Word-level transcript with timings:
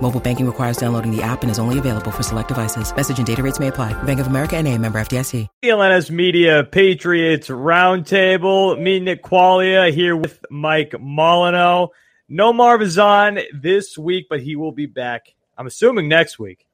Mobile 0.00 0.20
banking 0.20 0.46
requires 0.46 0.76
downloading 0.76 1.10
the 1.10 1.22
app 1.22 1.42
and 1.42 1.50
is 1.50 1.58
only 1.58 1.78
available 1.78 2.10
for 2.10 2.22
select 2.22 2.48
devices. 2.48 2.94
Message 2.94 3.18
and 3.18 3.26
data 3.26 3.42
rates 3.42 3.58
may 3.58 3.68
apply. 3.68 4.00
Bank 4.04 4.20
of 4.20 4.26
America 4.26 4.56
and 4.56 4.68
a 4.68 4.78
member 4.78 5.00
FDIC. 5.00 5.48
CLNS 5.64 6.10
Media 6.10 6.62
Patriots 6.62 7.48
Roundtable. 7.48 8.80
Me, 8.80 9.00
Nick 9.00 9.22
Qualia, 9.22 9.92
here 9.92 10.14
with 10.14 10.44
Mike 10.50 10.94
Molyneux. 11.00 11.88
No 12.28 12.52
Marv 12.52 12.82
is 12.82 12.98
on 12.98 13.38
this 13.54 13.96
week, 13.96 14.26
but 14.28 14.40
he 14.40 14.56
will 14.56 14.72
be 14.72 14.86
back. 14.86 15.34
I'm 15.56 15.66
assuming 15.66 16.08
next 16.08 16.38
week. 16.38 16.66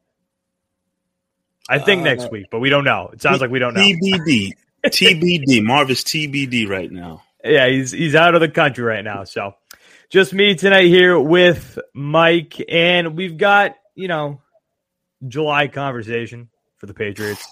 I 1.68 1.78
think 1.78 2.00
uh, 2.00 2.04
next 2.04 2.30
week, 2.30 2.46
but 2.50 2.58
we 2.58 2.70
don't 2.70 2.84
know. 2.84 3.10
It 3.12 3.22
sounds 3.22 3.40
like 3.40 3.50
we 3.50 3.58
don't 3.58 3.74
know. 3.74 3.80
TBD. 3.80 4.52
TBD. 4.86 5.62
Marv 5.62 5.90
is 5.90 6.02
TBD 6.02 6.68
right 6.68 6.90
now. 6.90 7.22
Yeah, 7.44 7.68
he's 7.68 7.92
he's 7.92 8.14
out 8.14 8.34
of 8.34 8.40
the 8.40 8.48
country 8.48 8.84
right 8.84 9.04
now. 9.04 9.24
So 9.24 9.54
just 10.12 10.34
me 10.34 10.54
tonight 10.54 10.88
here 10.88 11.18
with 11.18 11.78
Mike, 11.94 12.62
and 12.68 13.16
we've 13.16 13.38
got, 13.38 13.76
you 13.94 14.08
know, 14.08 14.42
July 15.26 15.68
conversation 15.68 16.50
for 16.76 16.84
the 16.84 16.92
Patriots. 16.92 17.48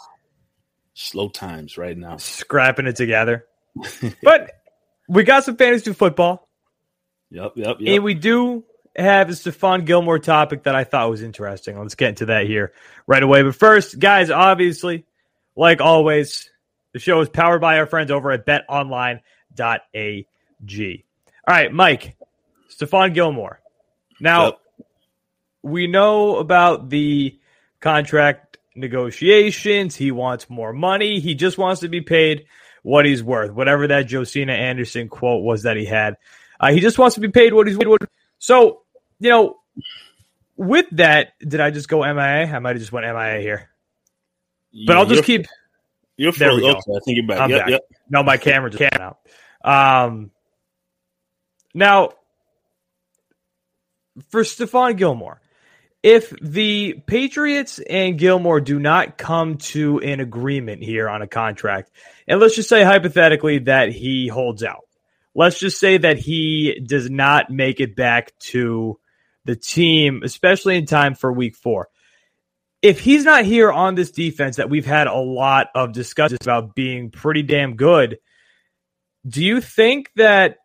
Slow 0.92 1.30
times 1.30 1.78
right 1.78 1.96
now. 1.96 2.18
Scrapping 2.18 2.86
it 2.86 2.96
together. 2.96 3.46
but 4.22 4.50
we 5.08 5.22
got 5.24 5.44
some 5.44 5.56
fantasy 5.56 5.94
football. 5.94 6.50
Yep, 7.30 7.52
yep, 7.56 7.76
yep. 7.80 7.94
And 7.94 8.04
we 8.04 8.12
do 8.12 8.64
have 8.94 9.30
a 9.30 9.32
Stephon 9.32 9.86
Gilmore 9.86 10.18
topic 10.18 10.64
that 10.64 10.74
I 10.74 10.84
thought 10.84 11.08
was 11.08 11.22
interesting. 11.22 11.78
Let's 11.78 11.94
get 11.94 12.10
into 12.10 12.26
that 12.26 12.44
here 12.44 12.74
right 13.06 13.22
away. 13.22 13.42
But 13.42 13.54
first, 13.54 13.98
guys, 13.98 14.28
obviously, 14.28 15.06
like 15.56 15.80
always, 15.80 16.50
the 16.92 16.98
show 16.98 17.22
is 17.22 17.30
powered 17.30 17.62
by 17.62 17.78
our 17.78 17.86
friends 17.86 18.10
over 18.10 18.30
at 18.32 18.44
betonline.ag. 18.44 19.22
All 21.48 21.54
right, 21.54 21.72
Mike, 21.72 22.16
Stephon 22.80 23.14
Gilmore. 23.14 23.60
Now, 24.20 24.44
yep. 24.44 24.58
we 25.62 25.86
know 25.86 26.36
about 26.36 26.88
the 26.88 27.38
contract 27.80 28.58
negotiations. 28.74 29.96
He 29.96 30.10
wants 30.10 30.48
more 30.48 30.72
money. 30.72 31.20
He 31.20 31.34
just 31.34 31.58
wants 31.58 31.80
to 31.80 31.88
be 31.88 32.00
paid 32.00 32.46
what 32.82 33.04
he's 33.04 33.22
worth, 33.22 33.52
whatever 33.52 33.86
that 33.88 34.06
Josina 34.06 34.52
Anderson 34.52 35.08
quote 35.08 35.42
was 35.42 35.64
that 35.64 35.76
he 35.76 35.84
had. 35.84 36.16
Uh, 36.58 36.72
he 36.72 36.80
just 36.80 36.98
wants 36.98 37.14
to 37.14 37.20
be 37.20 37.28
paid 37.28 37.52
what 37.52 37.66
he's 37.66 37.78
worth. 37.78 38.06
So, 38.38 38.82
you 39.18 39.30
know, 39.30 39.58
with 40.56 40.86
that, 40.92 41.32
did 41.40 41.60
I 41.60 41.70
just 41.70 41.88
go 41.88 42.00
MIA? 42.00 42.46
I 42.54 42.58
might 42.58 42.70
have 42.70 42.78
just 42.78 42.92
went 42.92 43.06
MIA 43.06 43.40
here. 43.40 43.70
But 44.86 44.96
I'll 44.96 45.06
just 45.06 45.24
keep. 45.24 45.46
You're 46.16 46.32
there. 46.32 46.54
We 46.54 46.60
go. 46.60 46.70
Okay, 46.70 46.78
I 46.78 47.00
think 47.04 47.16
you're 47.16 47.26
back. 47.26 47.40
I'm 47.40 47.50
yep, 47.50 47.60
back. 47.60 47.70
Yep. 47.70 47.80
No, 48.10 48.22
my 48.22 48.36
camera 48.36 48.70
just 48.70 48.78
came 48.78 49.00
out. 49.00 49.18
Um, 49.64 50.30
now, 51.74 52.10
for 54.28 54.42
Stephon 54.42 54.96
Gilmore, 54.96 55.40
if 56.02 56.30
the 56.40 56.94
Patriots 57.06 57.78
and 57.78 58.18
Gilmore 58.18 58.60
do 58.60 58.78
not 58.78 59.18
come 59.18 59.58
to 59.58 59.98
an 60.00 60.20
agreement 60.20 60.82
here 60.82 61.08
on 61.08 61.20
a 61.22 61.26
contract, 61.26 61.90
and 62.26 62.40
let's 62.40 62.56
just 62.56 62.68
say 62.68 62.82
hypothetically 62.82 63.58
that 63.60 63.92
he 63.92 64.28
holds 64.28 64.62
out, 64.62 64.86
let's 65.34 65.58
just 65.58 65.78
say 65.78 65.98
that 65.98 66.18
he 66.18 66.80
does 66.86 67.10
not 67.10 67.50
make 67.50 67.80
it 67.80 67.96
back 67.96 68.32
to 68.38 68.98
the 69.44 69.56
team, 69.56 70.22
especially 70.24 70.76
in 70.76 70.86
time 70.86 71.14
for 71.14 71.32
week 71.32 71.56
four. 71.56 71.88
If 72.82 73.00
he's 73.00 73.24
not 73.24 73.44
here 73.44 73.70
on 73.70 73.94
this 73.94 74.10
defense 74.10 74.56
that 74.56 74.70
we've 74.70 74.86
had 74.86 75.06
a 75.06 75.18
lot 75.18 75.68
of 75.74 75.92
discussions 75.92 76.40
about 76.42 76.74
being 76.74 77.10
pretty 77.10 77.42
damn 77.42 77.76
good, 77.76 78.18
do 79.26 79.44
you 79.44 79.60
think 79.60 80.10
that 80.16 80.56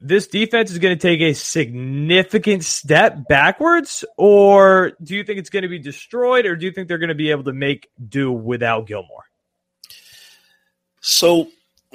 this 0.00 0.28
defense 0.28 0.70
is 0.70 0.78
going 0.78 0.96
to 0.96 1.00
take 1.00 1.20
a 1.20 1.34
significant 1.34 2.64
step 2.64 3.26
backwards, 3.28 4.04
or 4.16 4.92
do 5.02 5.16
you 5.16 5.24
think 5.24 5.38
it's 5.38 5.50
going 5.50 5.64
to 5.64 5.68
be 5.68 5.78
destroyed, 5.78 6.46
or 6.46 6.54
do 6.54 6.66
you 6.66 6.72
think 6.72 6.88
they're 6.88 6.98
going 6.98 7.08
to 7.08 7.14
be 7.14 7.30
able 7.30 7.44
to 7.44 7.52
make 7.52 7.88
do 8.08 8.30
without 8.30 8.86
Gilmore? 8.86 9.24
So, 11.00 11.48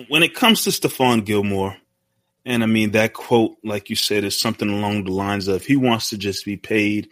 when 0.09 0.23
it 0.23 0.35
comes 0.35 0.63
to 0.63 0.71
Stephon 0.71 1.23
Gilmore, 1.23 1.77
and 2.45 2.61
I 2.61 2.65
mean 2.65 2.91
that 2.91 3.13
quote, 3.13 3.55
like 3.63 3.89
you 3.89 3.95
said, 3.95 4.25
is 4.25 4.37
something 4.37 4.69
along 4.69 5.05
the 5.05 5.11
lines 5.11 5.47
of 5.47 5.65
he 5.65 5.77
wants 5.77 6.09
to 6.09 6.17
just 6.17 6.43
be 6.43 6.57
paid 6.57 7.09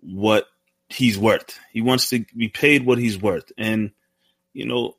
what 0.00 0.46
he's 0.88 1.18
worth. 1.18 1.58
He 1.72 1.82
wants 1.82 2.08
to 2.10 2.24
be 2.36 2.48
paid 2.48 2.86
what 2.86 2.98
he's 2.98 3.20
worth, 3.20 3.52
and 3.58 3.90
you 4.54 4.64
know, 4.64 4.96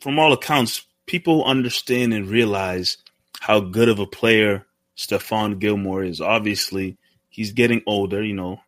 from 0.00 0.18
all 0.18 0.32
accounts, 0.32 0.84
people 1.06 1.44
understand 1.44 2.12
and 2.12 2.28
realize 2.28 2.96
how 3.44 3.60
good 3.60 3.90
of 3.90 3.98
a 3.98 4.06
player 4.06 4.64
Stephon 4.96 5.58
Gilmore 5.58 6.02
is. 6.02 6.22
Obviously, 6.22 6.96
he's 7.28 7.52
getting 7.52 7.82
older. 7.86 8.24
You 8.24 8.32
know, 8.32 8.62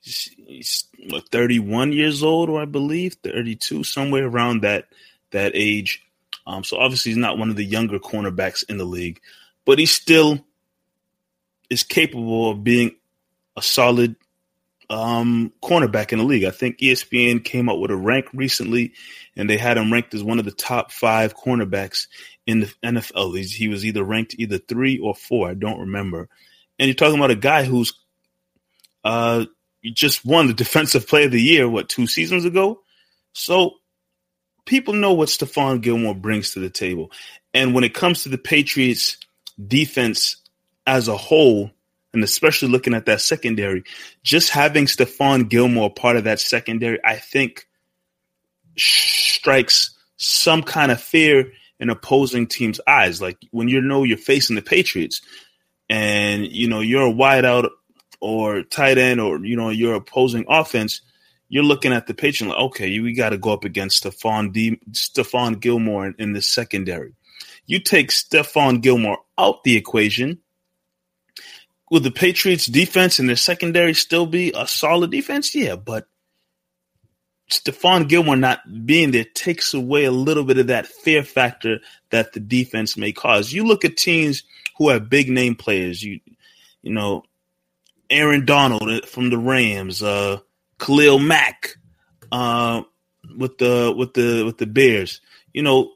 he's, 0.00 0.30
he's 0.38 0.84
what, 1.10 1.28
31 1.28 1.92
years 1.92 2.22
old, 2.22 2.48
or 2.48 2.62
I 2.62 2.64
believe 2.64 3.18
32, 3.22 3.84
somewhere 3.84 4.26
around 4.26 4.62
that 4.62 4.86
that 5.32 5.52
age. 5.54 6.02
Um, 6.46 6.64
so 6.64 6.78
obviously, 6.78 7.10
he's 7.10 7.18
not 7.18 7.36
one 7.36 7.50
of 7.50 7.56
the 7.56 7.66
younger 7.66 7.98
cornerbacks 7.98 8.64
in 8.66 8.78
the 8.78 8.86
league, 8.86 9.20
but 9.66 9.78
he 9.78 9.84
still 9.84 10.42
is 11.68 11.82
capable 11.82 12.50
of 12.50 12.64
being 12.64 12.96
a 13.58 13.62
solid 13.62 14.16
um, 14.88 15.52
cornerback 15.62 16.12
in 16.12 16.18
the 16.18 16.24
league. 16.24 16.44
I 16.44 16.50
think 16.50 16.78
ESPN 16.78 17.44
came 17.44 17.68
up 17.68 17.78
with 17.78 17.90
a 17.90 17.96
rank 17.96 18.28
recently, 18.32 18.94
and 19.36 19.50
they 19.50 19.58
had 19.58 19.76
him 19.76 19.92
ranked 19.92 20.14
as 20.14 20.22
one 20.22 20.38
of 20.38 20.46
the 20.46 20.50
top 20.50 20.92
five 20.92 21.36
cornerbacks 21.36 22.06
in 22.46 22.60
the 22.60 22.74
NFL. 22.84 23.36
He's, 23.36 23.52
he 23.52 23.68
was 23.68 23.84
either 23.84 24.04
ranked 24.04 24.34
either 24.38 24.58
three 24.58 24.98
or 24.98 25.14
four. 25.14 25.48
I 25.48 25.54
don't 25.54 25.80
remember. 25.80 26.28
And 26.78 26.88
you're 26.88 26.94
talking 26.94 27.18
about 27.18 27.30
a 27.30 27.36
guy 27.36 27.64
who's 27.64 27.94
uh, 29.04 29.46
just 29.82 30.24
won 30.24 30.46
the 30.46 30.54
Defensive 30.54 31.06
Player 31.06 31.26
of 31.26 31.32
the 31.32 31.40
Year, 31.40 31.68
what, 31.68 31.88
two 31.88 32.06
seasons 32.06 32.44
ago? 32.44 32.80
So 33.32 33.74
people 34.64 34.94
know 34.94 35.12
what 35.12 35.28
Stephon 35.28 35.80
Gilmore 35.80 36.14
brings 36.14 36.52
to 36.52 36.60
the 36.60 36.70
table. 36.70 37.10
And 37.52 37.74
when 37.74 37.84
it 37.84 37.94
comes 37.94 38.22
to 38.22 38.28
the 38.28 38.38
Patriots 38.38 39.18
defense 39.64 40.36
as 40.86 41.08
a 41.08 41.16
whole, 41.16 41.70
and 42.12 42.24
especially 42.24 42.68
looking 42.68 42.94
at 42.94 43.06
that 43.06 43.20
secondary, 43.20 43.84
just 44.22 44.50
having 44.50 44.86
Stephon 44.86 45.48
Gilmore 45.48 45.92
part 45.92 46.16
of 46.16 46.24
that 46.24 46.40
secondary, 46.40 46.98
I 47.04 47.16
think 47.16 47.66
strikes 48.76 49.96
some 50.16 50.62
kind 50.62 50.90
of 50.90 51.00
fear 51.00 51.52
in 51.84 51.90
opposing 51.90 52.46
teams' 52.46 52.80
eyes. 52.86 53.20
Like 53.20 53.36
when 53.50 53.68
you 53.68 53.82
know 53.82 54.04
you're 54.04 54.16
facing 54.16 54.56
the 54.56 54.62
Patriots 54.62 55.20
and 55.90 56.46
you 56.46 56.66
know 56.66 56.80
you're 56.80 57.06
a 57.06 57.12
wideout 57.12 57.68
or 58.20 58.62
tight 58.62 58.96
end 58.96 59.20
or 59.20 59.44
you 59.44 59.54
know 59.54 59.68
your 59.68 59.94
opposing 59.94 60.46
offense, 60.48 61.02
you're 61.50 61.62
looking 61.62 61.92
at 61.92 62.06
the 62.06 62.14
Patriots 62.14 62.54
like, 62.54 62.64
okay, 62.68 62.98
we 63.00 63.12
got 63.12 63.30
to 63.30 63.38
go 63.38 63.52
up 63.52 63.64
against 63.64 64.02
Stephon 64.02 64.50
D, 64.50 64.80
Stephon 64.92 65.60
Gilmore 65.60 66.06
in, 66.06 66.14
in 66.18 66.32
the 66.32 66.40
secondary. 66.40 67.14
You 67.66 67.80
take 67.80 68.08
Stephon 68.08 68.80
Gilmore 68.80 69.18
out 69.36 69.62
the 69.62 69.76
equation. 69.76 70.38
Will 71.90 72.00
the 72.00 72.10
Patriots 72.10 72.64
defense 72.64 73.18
and 73.18 73.28
their 73.28 73.36
secondary 73.36 73.92
still 73.92 74.24
be 74.24 74.52
a 74.56 74.66
solid 74.66 75.10
defense? 75.10 75.54
Yeah, 75.54 75.76
but 75.76 76.06
Stephon 77.54 78.08
Gilmore 78.08 78.36
not 78.36 78.60
being 78.84 79.12
there 79.12 79.24
takes 79.24 79.74
away 79.74 80.04
a 80.04 80.10
little 80.10 80.44
bit 80.44 80.58
of 80.58 80.66
that 80.66 80.86
fear 80.86 81.22
factor 81.22 81.78
that 82.10 82.32
the 82.32 82.40
defense 82.40 82.96
may 82.96 83.12
cause. 83.12 83.52
You 83.52 83.64
look 83.64 83.84
at 83.84 83.96
teams 83.96 84.42
who 84.76 84.88
have 84.88 85.08
big 85.08 85.30
name 85.30 85.54
players, 85.54 86.02
you 86.02 86.20
you 86.82 86.92
know, 86.92 87.22
Aaron 88.10 88.44
Donald 88.44 89.06
from 89.06 89.30
the 89.30 89.38
Rams, 89.38 90.02
uh, 90.02 90.40
Khalil 90.78 91.18
Mack, 91.18 91.76
uh, 92.32 92.82
with 93.36 93.58
the 93.58 93.94
with 93.96 94.14
the 94.14 94.44
with 94.44 94.58
the 94.58 94.66
Bears, 94.66 95.20
you 95.52 95.62
know, 95.62 95.92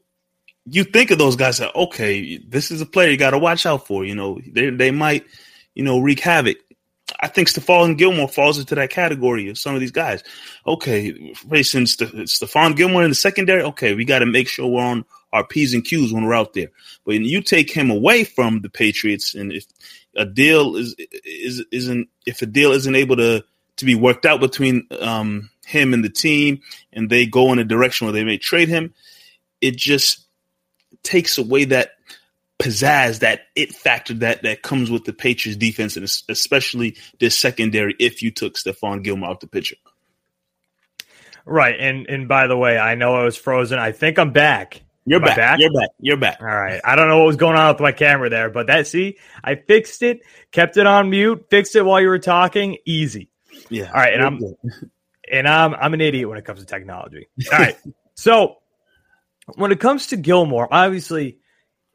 you 0.65 0.85
think 0.85 1.11
of 1.11 1.19
those 1.19 1.37
guys 1.37 1.59
that 1.59 1.75
okay, 1.75 2.39
this 2.39 2.71
is 2.71 2.81
a 2.81 2.87
player 2.87 3.11
you 3.11 3.17
got 3.17 3.31
to 3.31 3.39
watch 3.39 3.67
out 3.67 3.87
for. 3.87 4.05
You 4.05 4.15
know, 4.15 4.39
they 4.47 4.71
they 4.71 4.91
might 4.91 5.27
you 5.75 5.83
know 5.83 5.99
wreak 5.99 6.21
havoc. 6.21 6.57
I 7.21 7.29
think 7.29 7.49
Stephon 7.49 7.97
Gilmore 7.97 8.29
falls 8.29 8.59
into 8.59 8.75
that 8.75 8.91
category 8.91 9.49
of 9.49 9.59
some 9.59 9.75
of 9.75 9.81
these 9.81 9.91
guys. 9.91 10.23
Okay, 10.67 11.33
for 11.35 11.57
instance, 11.57 11.97
Stephon 11.97 12.77
Gilmore 12.77 13.03
in 13.03 13.11
the 13.11 13.15
secondary. 13.15 13.63
Okay, 13.63 13.95
we 13.95 14.05
got 14.05 14.21
to 14.21 14.27
make 14.27 14.49
sure 14.49 14.67
we're 14.67 14.83
on 14.83 15.05
our 15.33 15.47
p's 15.47 15.75
and 15.75 15.85
q's 15.85 16.13
when 16.13 16.25
we're 16.25 16.35
out 16.35 16.55
there. 16.55 16.69
But 17.05 17.17
you 17.17 17.43
take 17.43 17.71
him 17.71 17.91
away 17.91 18.25
from 18.25 18.61
the 18.61 18.71
Patriots, 18.71 19.35
and 19.35 19.53
if 19.53 19.67
a 20.17 20.25
deal 20.25 20.77
is 20.77 20.95
is 21.25 21.65
isn't 21.71 22.09
if 22.27 22.43
a 22.43 22.47
deal 22.47 22.73
isn't 22.73 22.95
able 22.95 23.17
to 23.17 23.45
to 23.77 23.85
be 23.85 23.95
worked 23.95 24.27
out 24.27 24.41
between 24.41 24.87
um, 25.01 25.51
him 25.65 25.95
and 25.95 26.05
the 26.05 26.11
team, 26.11 26.61
and 26.93 27.09
they 27.09 27.27
go 27.27 27.53
in 27.53 27.59
a 27.59 27.65
direction 27.65 28.07
where 28.07 28.13
they 28.13 28.25
may 28.25 28.39
trade 28.39 28.69
him, 28.69 28.93
it 29.61 29.77
just 29.77 30.27
takes 31.03 31.39
away 31.39 31.65
that 31.67 31.93
pizzazz, 32.59 33.21
that 33.21 33.43
it 33.55 33.73
factor 33.73 34.15
that 34.15 34.43
that 34.43 34.63
comes 34.63 34.91
with 34.91 35.05
the 35.05 35.13
Patriots 35.13 35.59
defense, 35.59 35.97
and 35.97 36.05
especially 36.05 36.97
this 37.21 37.39
secondary. 37.39 37.95
If 37.99 38.23
you 38.23 38.31
took 38.31 38.55
Stephon 38.55 39.03
Gilmore 39.03 39.31
out 39.31 39.41
the 39.41 39.47
picture, 39.47 39.77
right? 41.45 41.77
And 41.79 42.09
and 42.09 42.29
by 42.29 42.47
the 42.47 42.57
way, 42.57 42.79
I 42.79 42.95
know 42.95 43.15
I 43.15 43.25
was 43.25 43.37
frozen. 43.37 43.79
I 43.79 43.93
think 43.93 44.19
I'm 44.19 44.33
back. 44.33 44.83
You're 45.09 45.21
back. 45.21 45.37
back. 45.37 45.59
You're 45.59 45.73
back. 45.73 45.89
You're 46.01 46.17
back. 46.19 46.39
All 46.41 46.47
right. 46.47 46.83
I 46.85 46.95
don't 46.95 47.09
know 47.09 47.19
what 47.19 47.29
was 47.29 47.37
going 47.37 47.57
on 47.57 47.73
with 47.73 47.81
my 47.81 47.93
camera 47.93 48.29
there, 48.29 48.51
but 48.51 48.67
that 48.67 48.87
see, 48.87 49.17
I 49.43 49.55
fixed 49.55 50.03
it, 50.03 50.21
kept 50.53 50.77
it 50.77 50.87
on 50.87 51.09
mute, 51.09 51.47
fixed 51.49 51.77
it 51.77 51.83
while 51.83 51.99
you 51.99 52.09
were 52.09 52.19
talking. 52.19 52.77
Easy. 52.85 53.31
Yeah. 53.71 53.87
All 53.87 53.95
right, 53.95 54.13
and 54.13 54.23
I'm 54.23 54.39
and 55.33 55.49
I'm 55.49 55.75
I'm 55.75 55.95
an 55.95 56.01
idiot 56.01 56.29
when 56.29 56.39
it 56.39 56.45
comes 56.45 56.61
to 56.61 56.67
technology. 56.67 57.29
All 57.51 57.59
right. 57.59 57.77
so 58.15 58.57
when 59.55 59.73
it 59.73 59.81
comes 59.81 60.09
to 60.09 60.17
Gilmore, 60.17 60.69
obviously 60.71 61.39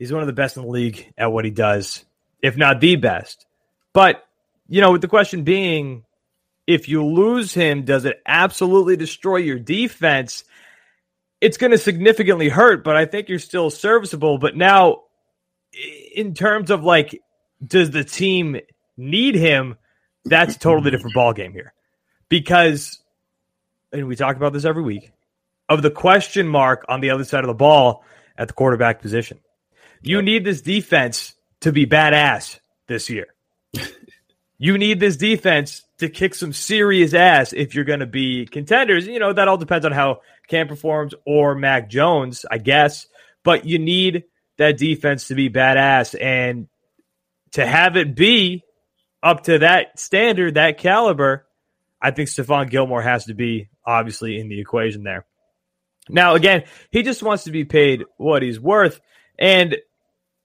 he's 0.03 0.11
one 0.13 0.21
of 0.21 0.27
the 0.27 0.33
best 0.33 0.57
in 0.57 0.63
the 0.63 0.69
league 0.69 1.13
at 1.17 1.31
what 1.31 1.45
he 1.45 1.51
does, 1.51 2.03
if 2.41 2.57
not 2.57 2.79
the 2.79 2.95
best. 2.95 3.45
But 3.93 4.23
you 4.67 4.81
know, 4.81 4.91
with 4.91 5.01
the 5.01 5.07
question 5.07 5.43
being, 5.43 6.03
if 6.67 6.89
you 6.89 7.05
lose 7.05 7.53
him, 7.53 7.83
does 7.83 8.05
it 8.05 8.21
absolutely 8.25 8.97
destroy 8.97 9.37
your 9.37 9.59
defense? 9.59 10.43
it's 11.43 11.57
going 11.57 11.71
to 11.71 11.77
significantly 11.77 12.47
hurt, 12.47 12.85
but 12.85 12.95
I 12.95 13.05
think 13.05 13.27
you're 13.27 13.37
still 13.37 13.69
serviceable. 13.69 14.37
But 14.37 14.55
now, 14.55 15.01
in 16.15 16.33
terms 16.33 16.71
of 16.71 16.85
like, 16.85 17.21
does 17.65 17.91
the 17.91 18.05
team 18.05 18.61
need 18.95 19.35
him? 19.35 19.75
That's 20.23 20.55
a 20.55 20.59
totally 20.59 20.89
different 20.89 21.15
ball 21.15 21.33
game 21.33 21.51
here, 21.51 21.73
because, 22.29 23.01
and 23.91 24.07
we 24.07 24.15
talk 24.15 24.37
about 24.37 24.53
this 24.53 24.63
every 24.63 24.83
week, 24.83 25.11
of 25.67 25.81
the 25.81 25.91
question 25.91 26.47
mark 26.47 26.85
on 26.87 27.01
the 27.01 27.09
other 27.09 27.25
side 27.25 27.43
of 27.43 27.49
the 27.49 27.53
ball 27.53 28.05
at 28.37 28.47
the 28.47 28.53
quarterback 28.53 29.01
position. 29.01 29.37
You 30.03 30.17
yep. 30.17 30.25
need 30.25 30.43
this 30.43 30.61
defense 30.61 31.33
to 31.61 31.71
be 31.71 31.85
badass 31.85 32.59
this 32.87 33.09
year. 33.09 33.27
you 34.57 34.77
need 34.77 34.99
this 34.99 35.17
defense 35.17 35.83
to 35.99 36.09
kick 36.09 36.35
some 36.35 36.53
serious 36.53 37.13
ass 37.13 37.53
if 37.53 37.73
you're 37.73 37.85
going 37.85 38.01
to 38.01 38.05
be 38.05 38.45
contenders. 38.45 39.07
You 39.07 39.19
know, 39.19 39.31
that 39.33 39.47
all 39.47 39.57
depends 39.57 39.85
on 39.85 39.93
how 39.93 40.19
Cam 40.47 40.67
performs 40.67 41.13
or 41.25 41.55
Mac 41.55 41.89
Jones, 41.89 42.45
I 42.49 42.57
guess. 42.57 43.07
But 43.43 43.65
you 43.65 43.79
need 43.79 44.25
that 44.57 44.77
defense 44.77 45.29
to 45.29 45.35
be 45.35 45.49
badass 45.49 46.19
and 46.19 46.67
to 47.53 47.65
have 47.65 47.95
it 47.95 48.15
be 48.15 48.63
up 49.21 49.43
to 49.43 49.59
that 49.59 49.97
standard, 49.97 50.55
that 50.55 50.77
caliber. 50.77 51.47
I 52.01 52.11
think 52.11 52.27
Stephon 52.27 52.69
Gilmore 52.69 53.01
has 53.01 53.25
to 53.25 53.33
be 53.33 53.69
obviously 53.85 54.37
in 54.37 54.49
the 54.49 54.59
equation 54.59 55.03
there. 55.03 55.25
Now, 56.09 56.35
again, 56.35 56.65
he 56.91 57.03
just 57.03 57.23
wants 57.23 57.45
to 57.45 57.51
be 57.51 57.63
paid 57.63 58.03
what 58.17 58.41
he's 58.41 58.59
worth. 58.59 58.99
And 59.39 59.77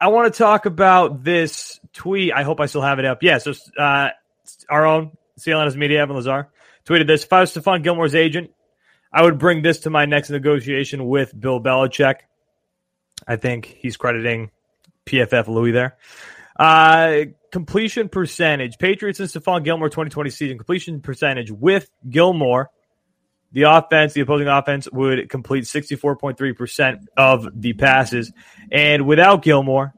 I 0.01 0.09
want 0.09 0.33
to 0.33 0.39
talk 0.39 0.67
about 0.67 1.25
this 1.25 1.81
tweet. 1.93 2.33
I 2.33 2.45
hope 2.45 2.61
I 2.61 2.67
still 2.67 2.83
have 2.83 2.99
it 2.99 3.05
up. 3.05 3.23
Yeah, 3.23 3.39
so 3.39 3.53
uh, 3.79 4.11
our 4.69 4.87
own 4.87 5.17
CLNS 5.41 5.77
Media, 5.77 6.01
Evan 6.03 6.17
Lazar, 6.17 6.49
tweeted 6.85 7.07
this. 7.07 7.25
If 7.25 7.33
I 7.33 7.41
was 7.41 7.53
Stephon 7.53 7.83
Gilmore's 7.83 8.15
agent, 8.15 8.51
I 9.13 9.23
would 9.23 9.39
bring 9.39 9.63
this 9.63 9.81
to 9.81 9.91
my 9.91 10.05
next 10.05 10.31
negotiation 10.31 11.07
with 11.07 11.39
Bill 11.39 11.61
Belichick. 11.61 12.17
I 13.27 13.37
think 13.37 13.67
he's 13.67 13.97
crediting 13.97 14.51
PFF 15.07 15.49
Louis 15.49 15.73
there. 15.73 15.97
Uh, 16.59 17.25
completion 17.51 18.09
percentage. 18.09 18.79
Patriots 18.79 19.21
and 19.21 19.29
Stephon 19.29 19.65
Gilmore 19.65 19.89
2020 19.89 20.31
season 20.31 20.59
completion 20.59 21.01
percentage 21.01 21.51
with 21.51 21.91
Gilmore. 22.09 22.71
The 23.53 23.63
offense, 23.63 24.13
the 24.13 24.21
opposing 24.21 24.49
offense, 24.49 24.89
would 24.93 25.31
complete 25.31 25.65
64.3% 25.65 27.07
of 27.17 27.49
the 27.55 27.73
passes. 27.73 28.33
And 28.71 29.07
without 29.07 29.43
Gilmore, 29.43 29.95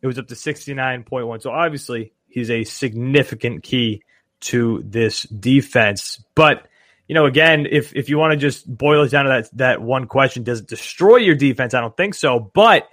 it 0.00 0.06
was 0.06 0.18
up 0.18 0.28
to 0.28 0.34
69.1. 0.34 1.42
So 1.42 1.50
obviously, 1.50 2.12
he's 2.28 2.50
a 2.50 2.64
significant 2.64 3.62
key 3.62 4.02
to 4.40 4.82
this 4.84 5.22
defense. 5.22 6.22
But 6.34 6.66
you 7.08 7.14
know, 7.14 7.26
again, 7.26 7.66
if 7.70 7.94
if 7.94 8.08
you 8.08 8.18
want 8.18 8.32
to 8.32 8.36
just 8.36 8.66
boil 8.66 9.02
it 9.02 9.10
down 9.10 9.24
to 9.24 9.30
that 9.30 9.56
that 9.58 9.82
one 9.82 10.06
question, 10.06 10.44
does 10.44 10.60
it 10.60 10.68
destroy 10.68 11.16
your 11.16 11.34
defense? 11.34 11.74
I 11.74 11.80
don't 11.80 11.96
think 11.96 12.14
so. 12.14 12.38
But 12.38 12.88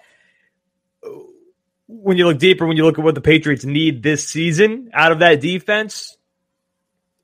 when 1.88 2.18
you 2.18 2.28
look 2.28 2.38
deeper, 2.38 2.68
when 2.68 2.78
you 2.78 2.84
look 2.84 3.00
at 3.00 3.04
what 3.04 3.16
the 3.16 3.22
Patriots 3.22 3.66
need 3.66 4.04
this 4.04 4.28
season 4.28 4.92
out 4.94 5.12
of 5.12 5.20
that 5.20 5.42
defense, 5.42 6.18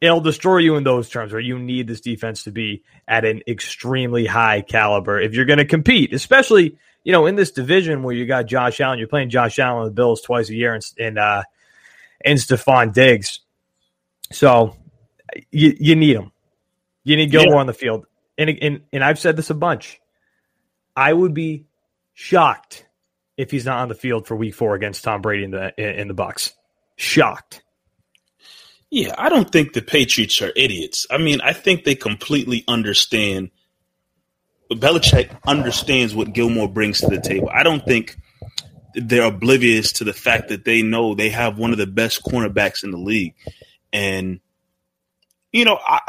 it'll 0.02 0.22
destroy 0.22 0.58
you 0.58 0.76
in 0.76 0.84
those 0.84 1.10
terms 1.10 1.32
where 1.32 1.42
you 1.42 1.58
need 1.58 1.88
this 1.88 2.02
defense 2.02 2.44
to 2.44 2.52
be 2.52 2.84
at 3.08 3.26
an 3.26 3.42
extremely 3.48 4.26
high 4.26 4.62
caliber 4.62 5.20
if 5.20 5.34
you're 5.34 5.46
going 5.46 5.60
to 5.60 5.66
compete, 5.66 6.14
especially, 6.14 6.78
you 7.04 7.12
know, 7.12 7.26
in 7.26 7.36
this 7.36 7.52
division 7.52 8.04
where 8.04 8.14
you 8.14 8.26
got 8.26 8.46
Josh 8.46 8.80
Allen, 8.82 9.00
you're 9.00 9.08
playing 9.08 9.30
Josh 9.30 9.60
Allen 9.60 9.84
with 9.84 9.92
the 9.92 9.96
Bills 9.96 10.22
twice 10.22 10.50
a 10.50 10.56
year 10.56 10.74
and, 10.74 10.84
and, 11.00 11.18
uh, 11.18 11.44
and 12.24 12.38
Stefon 12.40 12.94
Diggs. 12.94 13.40
So 14.32 14.76
you, 15.52 15.76
you 15.80 15.96
need 15.96 16.18
them. 16.18 16.32
You 17.04 17.16
need 17.18 17.32
Gilmore 17.32 17.56
yeah. 17.56 17.60
on 17.60 17.68
the 17.68 17.74
field. 17.74 18.06
And, 18.38 18.50
and 18.50 18.82
and 18.92 19.04
I've 19.04 19.20
said 19.20 19.38
this 19.38 19.50
a 19.50 19.54
bunch. 19.54 20.02
I 20.96 21.14
would 21.14 21.34
be 21.34 21.68
shocked 22.14 22.86
if 23.38 23.52
he's 23.52 23.66
not 23.66 23.80
on 23.80 23.88
the 23.88 23.96
field 23.96 24.28
for 24.28 24.36
week 24.36 24.56
four 24.56 24.76
against 24.76 25.04
Tom 25.04 25.22
Brady 25.22 25.46
in 25.46 25.52
the 25.52 26.00
in 26.00 26.08
the 26.08 26.16
Bucs. 26.16 26.52
Shocked. 26.98 27.62
Yeah, 28.92 29.14
I 29.18 29.30
don't 29.30 29.52
think 29.52 29.74
the 29.74 29.82
Patriots 29.82 30.42
are 30.42 30.52
idiots. 30.56 31.06
I 31.10 31.18
mean, 31.18 31.42
I 31.42 31.54
think 31.54 31.84
they 31.84 31.96
completely 31.96 32.64
understand. 32.68 33.52
Belichick 34.72 35.30
understands 35.46 36.16
what 36.16 36.34
Gilmore 36.34 36.70
brings 36.70 37.02
to 37.02 37.08
the 37.08 37.20
table. 37.20 37.50
I 37.54 37.64
don't 37.64 37.86
think 37.86 38.18
they're 38.94 39.24
oblivious 39.24 39.92
to 39.94 40.04
the 40.04 40.14
fact 40.14 40.50
that 40.50 40.66
they 40.66 40.82
know 40.82 41.14
they 41.14 41.30
have 41.30 41.58
one 41.58 41.72
of 41.72 41.78
the 41.78 41.88
best 41.88 42.24
cornerbacks 42.24 42.84
in 42.84 42.92
the 42.92 42.98
league, 42.98 43.36
and 43.92 44.40
you 45.52 45.66
know, 45.66 45.80
I, 45.86 46.00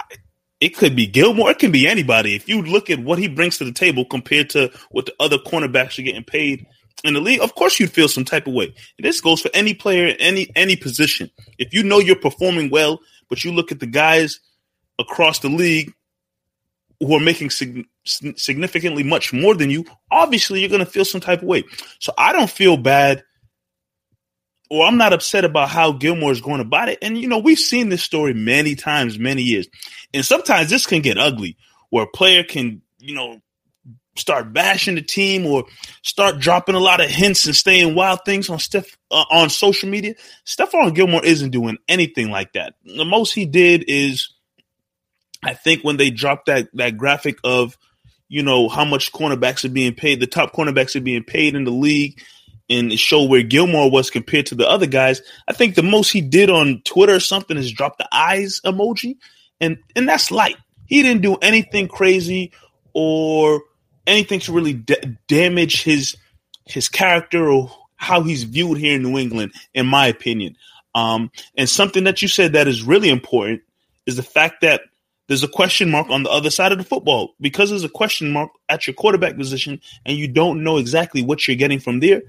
it 0.61 0.71
could 0.77 0.97
be 0.97 1.07
Gilmore. 1.07 1.51
It 1.51 1.59
can 1.59 1.73
be 1.73 1.87
anybody. 1.87 2.35
If 2.35 2.49
you 2.49 2.63
look 2.63 2.89
at 2.89 2.99
what 2.99 3.19
he 3.19 3.29
brings 3.29 3.59
to 3.59 3.65
the 3.65 3.73
table 3.73 4.05
compared 4.05 4.51
to 4.51 4.73
what 4.91 5.07
the 5.07 5.15
other 5.21 5.39
cornerbacks 5.39 5.99
are 5.99 6.03
getting 6.03 6.25
paid 6.25 6.67
in 7.05 7.15
the 7.15 7.21
league, 7.21 7.41
of 7.41 7.55
course 7.55 7.79
you'd 7.79 7.93
feel 7.93 8.09
some 8.09 8.25
type 8.25 8.47
of 8.47 8.55
way. 8.55 8.67
And 8.67 9.05
this 9.05 9.21
goes 9.21 9.41
for 9.41 9.51
any 9.55 9.75
player, 9.75 10.15
any 10.19 10.51
any 10.57 10.77
position. 10.77 11.31
If 11.59 11.73
you 11.73 11.83
know 11.83 11.99
you're 11.99 12.17
performing 12.17 12.71
well, 12.71 13.01
but 13.29 13.45
you 13.45 13.53
look 13.53 13.73
at 13.73 13.81
the 13.81 13.87
guys 13.87 14.41
across 14.99 15.41
the 15.41 15.49
league 15.49 15.93
who 17.01 17.15
are 17.15 17.21
making 17.21 17.51
sig- 17.51 17.87
significantly 18.05 19.03
much 19.03 19.33
more 19.33 19.55
than 19.55 19.71
you, 19.71 19.85
obviously 20.11 20.61
you're 20.61 20.71
going 20.71 20.85
to 20.85 20.91
feel 20.91 21.05
some 21.05 21.21
type 21.21 21.43
of 21.43 21.49
way. 21.49 21.65
So 21.99 22.13
I 22.17 22.33
don't 22.33 22.51
feel 22.51 22.77
bad 22.77 23.23
or 24.71 24.87
I'm 24.87 24.97
not 24.97 25.13
upset 25.13 25.45
about 25.45 25.69
how 25.69 25.93
Gilmore 25.93 26.33
is 26.33 26.41
going 26.41 26.61
about 26.61 26.89
it. 26.89 26.99
And, 27.03 27.19
you 27.19 27.29
know, 27.29 27.39
we've 27.39 27.59
seen 27.59 27.89
this 27.89 28.03
story 28.03 28.35
many 28.35 28.75
times, 28.75 29.19
many 29.19 29.43
years. 29.43 29.69
And 30.13 30.25
sometimes 30.25 30.71
this 30.71 30.87
can 30.87 31.03
get 31.03 31.19
ugly 31.19 31.57
where 31.91 32.05
a 32.05 32.09
player 32.09 32.43
can, 32.43 32.83
you 32.99 33.15
know, 33.15 33.41
start 34.17 34.53
bashing 34.53 34.95
the 34.95 35.03
team 35.03 35.47
or 35.47 35.65
start 36.03 36.39
dropping 36.39 36.75
a 36.75 36.81
lot 36.81 37.01
of 37.01 37.11
hints 37.11 37.47
and 37.47 37.57
saying 37.57 37.95
wild 37.95 38.21
things 38.25 38.49
on 38.51 38.59
Steph 38.59 38.97
uh, 39.11 39.25
on 39.31 39.51
social 39.51 39.89
media. 39.89 40.15
Stephon 40.45 40.95
Gilmore 40.95 41.25
isn't 41.25 41.51
doing 41.51 41.79
anything 41.89 42.31
like 42.31 42.53
that. 42.55 42.75
The 42.85 43.05
most 43.05 43.35
he 43.35 43.45
did 43.45 43.85
is, 43.87 44.33
I 45.43 45.55
think, 45.55 45.83
when 45.83 45.97
they 45.97 46.11
dropped 46.11 46.47
that 46.47 46.69
that 46.75 46.97
graphic 46.97 47.39
of, 47.45 47.77
you 48.29 48.43
know, 48.43 48.69
how 48.69 48.85
much 48.85 49.13
cornerbacks 49.13 49.65
are 49.65 49.71
being 49.71 49.95
paid, 49.95 50.21
the 50.21 50.27
top 50.27 50.53
cornerbacks 50.53 50.97
are 50.97 51.01
being 51.01 51.25
paid 51.25 51.55
in 51.55 51.65
the 51.65 51.71
league, 51.71 52.21
and 52.69 52.99
show 52.99 53.23
where 53.25 53.43
Gilmore 53.43 53.91
was 53.91 54.11
compared 54.11 54.47
to 54.47 54.55
the 54.55 54.69
other 54.69 54.87
guys. 54.87 55.23
I 55.47 55.53
think 55.53 55.75
the 55.75 55.83
most 55.83 56.11
he 56.11 56.21
did 56.21 56.51
on 56.51 56.83
Twitter 56.85 57.15
or 57.15 57.21
something 57.21 57.57
is 57.57 57.73
drop 57.73 57.99
the 57.99 58.09
eyes 58.11 58.61
emoji, 58.65 59.17
and 59.61 59.79
and 59.95 60.09
that's 60.09 60.31
light. 60.31 60.57
He 60.87 61.03
didn't 61.03 61.23
do 61.23 61.37
anything 61.37 61.89
crazy 61.89 62.53
or 62.93 63.63
anything 64.07 64.41
to 64.41 64.53
really 64.53 64.75
d- 64.75 65.19
damage 65.29 65.83
his 65.83 66.17
his 66.65 66.89
character 66.89 67.49
or 67.49 67.71
how 67.97 68.23
he's 68.23 68.45
viewed 68.45 68.79
here 68.79 68.97
in 68.97 69.03
New 69.03 69.19
England, 69.19 69.53
in 69.75 69.87
my 69.87 70.07
opinion. 70.07 70.57
Um, 70.95 71.31
and 71.57 71.69
something 71.69 72.05
that 72.05 72.23
you 72.23 72.29
said 72.29 72.55
that 72.55 72.69
is 72.69 72.83
really 72.83 73.09
important 73.09 73.63
is 74.07 74.17
the 74.17 74.23
fact 74.23 74.63
that 74.63 74.83
there's 75.29 75.43
a 75.43 75.49
question 75.49 75.91
mark 75.91 76.09
on 76.09 76.23
the 76.23 76.31
other 76.31 76.51
side 76.51 76.73
of 76.73 76.79
the 76.79 76.85
football 76.85 77.35
because 77.41 77.71
there's 77.71 77.85
a 77.85 77.89
question 77.89 78.33
mark 78.33 78.51
at 78.69 78.87
your 78.87 78.95
quarterback 78.95 79.37
position 79.37 79.81
and 80.05 80.17
you 80.17 80.29
don't 80.29 80.63
know 80.63 80.77
exactly 80.77 81.23
what 81.23 81.47
you're 81.47 81.57
getting 81.57 81.81
from 81.81 82.01
there. 82.01 82.23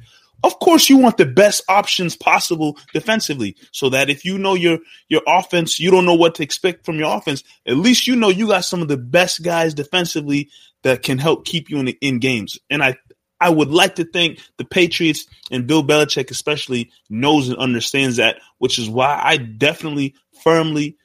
Of 0.43 0.59
course, 0.59 0.89
you 0.89 0.97
want 0.97 1.17
the 1.17 1.25
best 1.25 1.63
options 1.67 2.15
possible 2.15 2.77
defensively, 2.93 3.55
so 3.71 3.89
that 3.89 4.09
if 4.09 4.23
you 4.23 4.37
know 4.37 4.53
your 4.53 4.79
your 5.09 5.21
offense, 5.27 5.79
you 5.79 5.89
don't 5.89 6.05
know 6.05 6.13
what 6.15 6.35
to 6.35 6.43
expect 6.43 6.85
from 6.85 6.97
your 6.97 7.15
offense. 7.15 7.43
At 7.65 7.77
least 7.77 8.07
you 8.07 8.15
know 8.15 8.29
you 8.29 8.47
got 8.47 8.65
some 8.65 8.81
of 8.81 8.87
the 8.87 8.97
best 8.97 9.43
guys 9.43 9.73
defensively 9.73 10.49
that 10.83 11.01
can 11.01 11.17
help 11.17 11.45
keep 11.45 11.69
you 11.69 11.79
in 11.79 11.85
the, 11.85 11.97
in 12.01 12.19
games. 12.19 12.59
And 12.69 12.83
I 12.83 12.97
I 13.39 13.49
would 13.49 13.69
like 13.69 13.95
to 13.95 14.05
think 14.05 14.39
the 14.57 14.65
Patriots 14.65 15.25
and 15.51 15.67
Bill 15.67 15.83
Belichick 15.83 16.31
especially 16.31 16.91
knows 17.09 17.49
and 17.49 17.57
understands 17.57 18.17
that, 18.17 18.39
which 18.57 18.79
is 18.79 18.89
why 18.89 19.19
I 19.21 19.37
definitely 19.37 20.15
firmly 20.43 20.97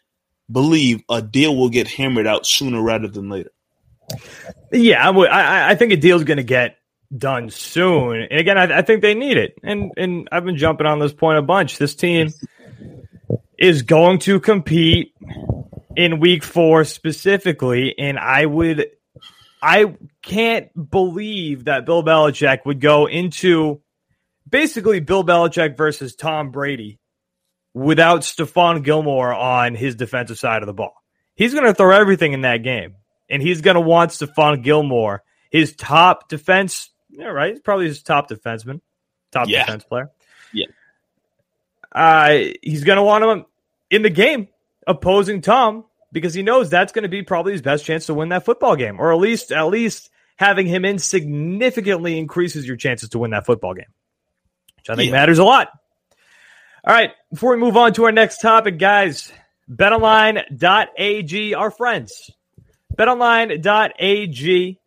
believe 0.50 1.02
a 1.08 1.22
deal 1.22 1.56
will 1.56 1.68
get 1.68 1.88
hammered 1.88 2.26
out 2.26 2.46
sooner 2.46 2.82
rather 2.82 3.08
than 3.08 3.28
later. 3.28 3.50
Yeah, 4.72 5.08
I. 5.08 5.12
I, 5.12 5.70
I 5.70 5.74
think 5.74 5.92
a 5.92 5.96
deal 5.96 6.16
is 6.16 6.24
going 6.24 6.38
to 6.38 6.42
get 6.42 6.76
done 7.16 7.50
soon. 7.50 8.22
And 8.22 8.40
again, 8.40 8.58
I, 8.58 8.78
I, 8.78 8.82
think 8.82 9.02
they 9.02 9.14
need 9.14 9.36
it. 9.36 9.54
And 9.62 9.92
and 9.96 10.28
I've 10.32 10.44
been 10.44 10.56
jumping 10.56 10.86
on 10.86 10.98
this 10.98 11.12
point 11.12 11.38
a 11.38 11.42
bunch. 11.42 11.78
This 11.78 11.94
team 11.94 12.30
is 13.58 13.82
going 13.82 14.18
to 14.20 14.40
compete 14.40 15.14
in 15.96 16.20
week 16.20 16.42
four 16.42 16.84
specifically, 16.84 17.94
and 17.98 18.18
I 18.18 18.46
would 18.46 18.86
I 19.62 19.96
can't 20.22 20.90
believe 20.90 21.66
that 21.66 21.86
Bill 21.86 22.02
Belichick 22.02 22.64
would 22.64 22.80
go 22.80 23.06
into 23.06 23.80
basically 24.48 25.00
Bill 25.00 25.24
Belichick 25.24 25.76
versus 25.76 26.16
Tom 26.16 26.50
Brady 26.50 26.98
without 27.74 28.20
Stephon 28.20 28.82
Gilmore 28.82 29.32
on 29.32 29.74
his 29.74 29.94
defensive 29.94 30.38
side 30.38 30.62
of 30.62 30.66
the 30.66 30.72
ball. 30.72 30.94
He's 31.34 31.54
going 31.54 31.66
to 31.66 31.74
throw 31.74 31.96
everything 31.96 32.32
in 32.32 32.42
that 32.42 32.58
game, 32.58 32.96
and 33.30 33.42
he's 33.42 33.60
going 33.60 33.76
to 33.76 33.80
want 33.80 34.10
Stephon 34.10 34.62
Gilmore, 34.62 35.22
his 35.50 35.74
top 35.74 36.28
defense. 36.28 36.90
Yeah, 37.12 37.26
right. 37.26 37.52
He's 37.52 37.60
probably 37.60 37.86
his 37.86 38.02
top 38.02 38.28
defenseman, 38.28 38.80
top 39.30 39.48
yeah. 39.48 39.64
defense 39.64 39.84
player. 39.84 40.10
Yeah. 40.52 40.66
Uh, 41.90 42.52
he's 42.62 42.84
going 42.84 42.96
to 42.96 43.02
want 43.02 43.22
him 43.24 43.44
in 43.90 44.02
the 44.02 44.10
game 44.10 44.48
opposing 44.86 45.42
Tom 45.42 45.84
because 46.10 46.34
he 46.34 46.42
knows 46.42 46.70
that's 46.70 46.92
going 46.92 47.02
to 47.02 47.08
be 47.08 47.22
probably 47.22 47.52
his 47.52 47.62
best 47.62 47.84
chance 47.84 48.06
to 48.06 48.14
win 48.14 48.30
that 48.30 48.44
football 48.44 48.76
game, 48.76 48.98
or 48.98 49.12
at 49.12 49.18
least 49.18 49.52
at 49.52 49.66
least 49.68 50.10
having 50.36 50.66
him 50.66 50.84
in 50.84 50.98
significantly 50.98 52.18
increases 52.18 52.66
your 52.66 52.76
chances 52.76 53.10
to 53.10 53.18
win 53.18 53.30
that 53.32 53.46
football 53.46 53.74
game, 53.74 53.92
which 54.76 54.90
I 54.90 54.96
think 54.96 55.10
yeah. 55.10 55.16
matters 55.16 55.38
a 55.38 55.44
lot. 55.44 55.68
All 56.84 56.94
right, 56.94 57.12
before 57.30 57.52
we 57.52 57.58
move 57.58 57.76
on 57.76 57.92
to 57.94 58.04
our 58.04 58.12
next 58.12 58.38
topic, 58.38 58.78
guys, 58.78 59.32
betonline.ag, 59.70 61.54
our 61.54 61.70
friends. 61.70 62.30
betonline.ag, 62.96 64.80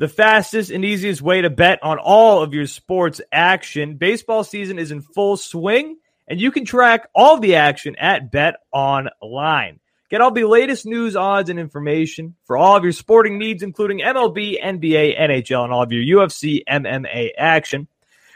the 0.00 0.08
fastest 0.08 0.70
and 0.70 0.82
easiest 0.82 1.20
way 1.20 1.42
to 1.42 1.50
bet 1.50 1.78
on 1.82 1.98
all 1.98 2.42
of 2.42 2.54
your 2.54 2.66
sports 2.66 3.20
action. 3.30 3.96
Baseball 3.96 4.42
season 4.42 4.78
is 4.78 4.90
in 4.90 5.02
full 5.02 5.36
swing, 5.36 5.98
and 6.26 6.40
you 6.40 6.50
can 6.50 6.64
track 6.64 7.10
all 7.14 7.38
the 7.38 7.56
action 7.56 7.96
at 7.96 8.32
Bet 8.32 8.54
Online. 8.72 9.78
Get 10.08 10.22
all 10.22 10.30
the 10.30 10.44
latest 10.44 10.86
news, 10.86 11.16
odds, 11.16 11.50
and 11.50 11.60
information 11.60 12.34
for 12.44 12.56
all 12.56 12.78
of 12.78 12.82
your 12.82 12.94
sporting 12.94 13.38
needs, 13.38 13.62
including 13.62 14.00
MLB, 14.00 14.58
NBA, 14.58 15.20
NHL, 15.20 15.64
and 15.64 15.72
all 15.72 15.82
of 15.82 15.92
your 15.92 16.18
UFC, 16.18 16.62
MMA 16.66 17.32
action. 17.36 17.86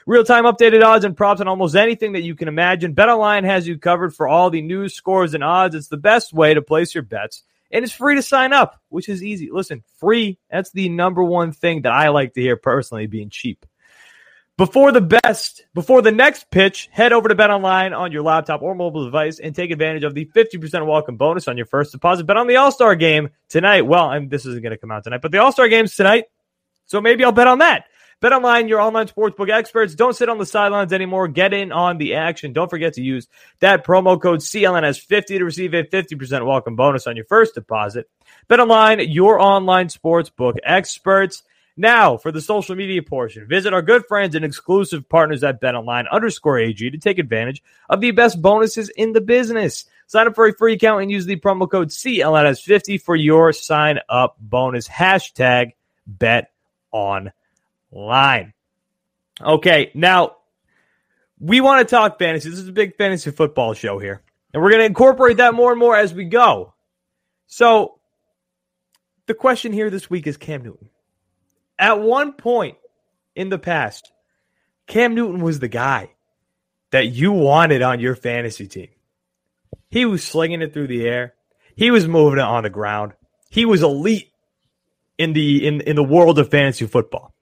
Real 0.07 0.23
time 0.23 0.45
updated 0.45 0.85
odds 0.85 1.07
and 1.07 1.17
props 1.17 1.41
on 1.41 1.49
almost 1.49 1.77
anything 1.77 2.13
that 2.13 2.25
you 2.25 2.35
can 2.35 2.49
imagine. 2.49 2.95
BetOnline 2.95 3.45
has 3.45 3.67
you 3.67 3.79
covered 3.79 4.15
for 4.15 4.29
all 4.29 4.51
the 4.51 4.61
news, 4.61 4.93
scores, 4.95 5.33
and 5.33 5.43
odds. 5.43 5.75
It's 5.75 5.89
the 5.89 5.97
best 5.97 6.35
way 6.35 6.53
to 6.53 6.61
place 6.61 6.95
your 6.95 7.05
bets. 7.05 7.43
And 7.75 7.85
it's 7.85 7.93
free 7.93 8.15
to 8.15 8.23
sign 8.23 8.53
up, 8.53 8.81
which 8.89 9.09
is 9.09 9.23
easy. 9.23 9.51
Listen, 9.51 9.83
free. 9.99 10.39
That's 10.49 10.71
the 10.71 10.89
number 10.89 11.25
one 11.25 11.51
thing 11.51 11.83
that 11.83 11.93
I 11.93 12.09
like 12.09 12.35
to 12.35 12.41
hear 12.41 12.57
personally, 12.57 13.09
being 13.09 13.31
cheap. 13.31 13.67
Before 14.57 14.93
the 14.93 15.01
best, 15.01 15.65
before 15.75 16.01
the 16.01 16.13
next 16.13 16.49
pitch, 16.53 16.89
head 16.93 17.13
over 17.13 17.29
to 17.29 17.35
Bet 17.35 17.51
Online 17.51 17.93
on 17.93 18.13
your 18.13 18.23
laptop 18.23 18.63
or 18.63 18.77
mobile 18.77 19.05
device 19.05 19.41
and 19.41 19.53
take 19.53 19.73
advantage 19.73 20.05
of 20.05 20.15
the 20.15 20.27
50% 20.27 20.87
welcome 20.87 21.17
bonus 21.17 21.49
on 21.49 21.57
your 21.57 21.67
first 21.67 21.91
deposit. 21.91 22.25
Bet 22.25 22.37
on 22.37 22.47
the 22.47 22.55
All 22.55 22.71
Star 22.71 22.95
game 22.95 23.31
tonight. 23.49 23.83
Well, 23.83 24.09
and 24.13 24.31
this 24.31 24.47
isn't 24.47 24.63
going 24.63 24.71
to 24.71 24.79
come 24.79 24.93
out 24.93 25.03
tonight, 25.03 25.23
but 25.23 25.33
the 25.33 25.39
All 25.39 25.51
Star 25.51 25.67
game's 25.67 25.97
tonight. 25.97 26.27
So 26.87 27.01
maybe 27.01 27.25
I'll 27.25 27.33
bet 27.33 27.49
on 27.49 27.59
that. 27.59 27.87
Bet 28.25 28.33
online, 28.33 28.69
your 28.69 28.81
online 28.81 29.07
sportsbook 29.07 29.51
experts. 29.51 29.95
Don't 29.95 30.17
sit 30.17 30.31
on 30.31 30.39
the 30.39 30.47
sidelines 30.47 30.95
anymore. 30.95 31.29
Get 31.29 31.53
in 31.53 31.73
on 31.73 31.99
the 31.99 32.15
action. 32.15 32.55
Don't 32.55 32.71
forget 32.71 32.95
to 32.95 33.03
use 33.03 33.29
that 33.61 33.85
promo 33.85 34.19
code 34.19 34.41
CLNS50 34.41 35.27
to 35.27 35.45
receive 35.45 35.75
a 35.75 35.85
50% 35.85 36.47
welcome 36.47 36.75
bonus 36.75 37.07
on 37.07 37.17
your 37.17 37.27
first 37.27 37.55
deposit. 37.55 38.09
Bet 38.49 38.61
online, 38.61 39.01
your 39.11 39.39
online 39.39 39.89
sportsbook 39.89 40.55
experts. 40.65 41.43
Now, 41.77 42.17
for 42.17 42.33
the 42.33 42.41
social 42.41 42.75
media 42.75 43.03
portion, 43.03 43.47
visit 43.47 43.75
our 43.75 43.83
good 43.83 44.07
friends 44.07 44.35
and 44.35 44.43
exclusive 44.43 45.07
partners 45.07 45.45
at 45.45 45.61
BetOnline 45.61 46.11
underscore 46.11 46.59
AG 46.59 46.79
to 46.79 46.97
take 46.97 47.19
advantage 47.19 47.63
of 47.91 48.01
the 48.01 48.13
best 48.13 48.41
bonuses 48.41 48.89
in 48.89 49.13
the 49.13 49.21
business. 49.21 49.85
Sign 50.07 50.29
up 50.29 50.35
for 50.35 50.47
a 50.47 50.55
free 50.55 50.73
account 50.73 51.03
and 51.03 51.11
use 51.11 51.27
the 51.27 51.37
promo 51.37 51.71
code 51.71 51.91
CLNS50 51.91 53.03
for 53.03 53.17
your 53.17 53.53
sign 53.53 53.99
up 54.09 54.37
bonus. 54.41 54.89
Hashtag 54.89 55.73
bet 56.07 56.53
on 56.91 57.31
line. 57.95 58.53
Okay, 59.41 59.91
now 59.95 60.37
we 61.39 61.61
want 61.61 61.87
to 61.87 61.95
talk 61.95 62.19
fantasy. 62.19 62.51
This 62.51 62.59
is 62.59 62.69
a 62.69 62.73
big 62.73 62.97
fantasy 62.97 63.31
football 63.31 63.75
show 63.75 63.99
here. 63.99 64.23
And 64.53 64.63
we're 64.63 64.71
going 64.71 64.83
to 64.83 64.87
incorporate 64.87 65.39
that 65.39 65.55
more 65.55 65.71
and 65.71 65.81
more 65.81 65.97
as 65.97 66.15
we 66.15 66.25
go. 66.25 66.75
So, 67.47 67.99
the 69.27 69.35
question 69.35 69.73
here 69.73 69.91
this 69.91 70.09
week 70.09 70.27
is 70.27 70.37
Cam 70.37 70.63
Newton. 70.63 70.91
At 71.79 72.01
one 72.01 72.33
point 72.33 72.77
in 73.35 73.49
the 73.49 73.59
past, 73.59 74.13
Cam 74.87 75.15
Newton 75.15 75.43
was 75.43 75.59
the 75.59 75.69
guy 75.69 76.11
that 76.91 77.07
you 77.07 77.33
wanted 77.33 77.83
on 77.83 78.01
your 78.01 78.15
fantasy 78.15 78.69
team. 78.69 78.91
He 79.91 80.05
was 80.05 80.23
slinging 80.23 80.63
it 80.63 80.73
through 80.73 80.87
the 80.87 81.07
air. 81.07 81.35
He 81.75 81.91
was 81.91 82.07
moving 82.07 82.39
it 82.39 82.45
on 82.45 82.63
the 82.63 82.71
ground. 82.71 83.15
He 83.51 83.65
was 83.65 83.83
elite 83.83 84.31
in 85.19 85.33
the 85.33 85.67
in 85.67 85.81
in 85.81 85.97
the 85.97 86.05
world 86.05 86.39
of 86.39 86.51
fantasy 86.51 86.87
football. 86.87 87.34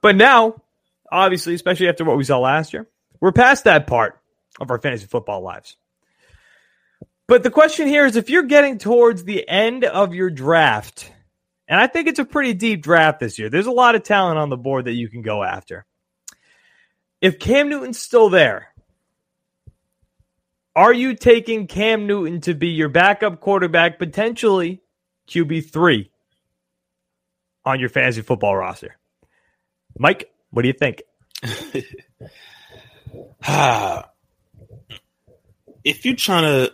But 0.00 0.16
now, 0.16 0.62
obviously, 1.10 1.54
especially 1.54 1.88
after 1.88 2.04
what 2.04 2.16
we 2.16 2.24
saw 2.24 2.38
last 2.38 2.72
year, 2.72 2.88
we're 3.20 3.32
past 3.32 3.64
that 3.64 3.86
part 3.86 4.20
of 4.60 4.70
our 4.70 4.78
fantasy 4.78 5.06
football 5.06 5.42
lives. 5.42 5.76
But 7.26 7.42
the 7.42 7.50
question 7.50 7.88
here 7.88 8.06
is 8.06 8.16
if 8.16 8.30
you're 8.30 8.44
getting 8.44 8.78
towards 8.78 9.24
the 9.24 9.46
end 9.48 9.84
of 9.84 10.14
your 10.14 10.30
draft, 10.30 11.12
and 11.66 11.78
I 11.78 11.86
think 11.86 12.08
it's 12.08 12.18
a 12.18 12.24
pretty 12.24 12.54
deep 12.54 12.82
draft 12.82 13.20
this 13.20 13.38
year, 13.38 13.50
there's 13.50 13.66
a 13.66 13.72
lot 13.72 13.94
of 13.94 14.02
talent 14.02 14.38
on 14.38 14.48
the 14.48 14.56
board 14.56 14.86
that 14.86 14.94
you 14.94 15.08
can 15.08 15.22
go 15.22 15.42
after. 15.42 15.84
If 17.20 17.38
Cam 17.38 17.68
Newton's 17.68 17.98
still 17.98 18.30
there, 18.30 18.68
are 20.74 20.92
you 20.92 21.16
taking 21.16 21.66
Cam 21.66 22.06
Newton 22.06 22.40
to 22.42 22.54
be 22.54 22.68
your 22.68 22.88
backup 22.88 23.40
quarterback, 23.40 23.98
potentially 23.98 24.80
QB3 25.28 26.08
on 27.64 27.80
your 27.80 27.88
fantasy 27.88 28.22
football 28.22 28.56
roster? 28.56 28.97
Mike, 29.98 30.30
what 30.50 30.62
do 30.62 30.68
you 30.68 30.74
think? 30.74 31.02
if 35.84 36.04
you're 36.04 36.16
trying 36.16 36.44
to 36.44 36.72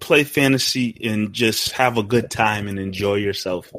play 0.00 0.24
fantasy 0.24 0.96
and 1.04 1.32
just 1.32 1.72
have 1.72 1.98
a 1.98 2.02
good 2.02 2.30
time 2.30 2.68
and 2.68 2.78
enjoy 2.78 3.14
yourself, 3.14 3.72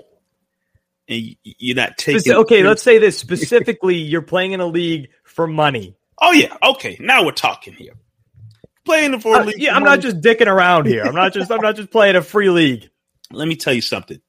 and 1.07 1.35
you're 1.43 1.75
not 1.75 1.97
taking. 1.97 2.33
Okay, 2.33 2.63
let's 2.63 2.83
say 2.83 2.97
this 2.97 3.17
specifically: 3.19 3.95
you're 3.95 4.21
playing 4.21 4.51
in 4.51 4.59
a 4.59 4.67
league 4.67 5.09
for 5.23 5.47
money. 5.47 5.95
Oh 6.21 6.31
yeah, 6.31 6.55
okay. 6.63 6.97
Now 6.99 7.25
we're 7.25 7.31
talking 7.31 7.73
here. 7.73 7.93
Playing 8.85 9.19
for 9.19 9.35
a 9.35 9.39
uh, 9.39 9.45
league. 9.45 9.59
Yeah, 9.59 9.75
I'm 9.75 9.83
money. 9.83 9.97
not 9.97 10.01
just 10.01 10.21
dicking 10.21 10.47
around 10.47 10.85
here. 10.85 11.03
I'm 11.03 11.15
not 11.15 11.33
just. 11.33 11.51
I'm 11.51 11.61
not 11.61 11.75
just 11.75 11.91
playing 11.91 12.15
a 12.15 12.21
free 12.21 12.49
league. 12.49 12.89
Let 13.31 13.47
me 13.47 13.55
tell 13.55 13.73
you 13.73 13.81
something. 13.81 14.19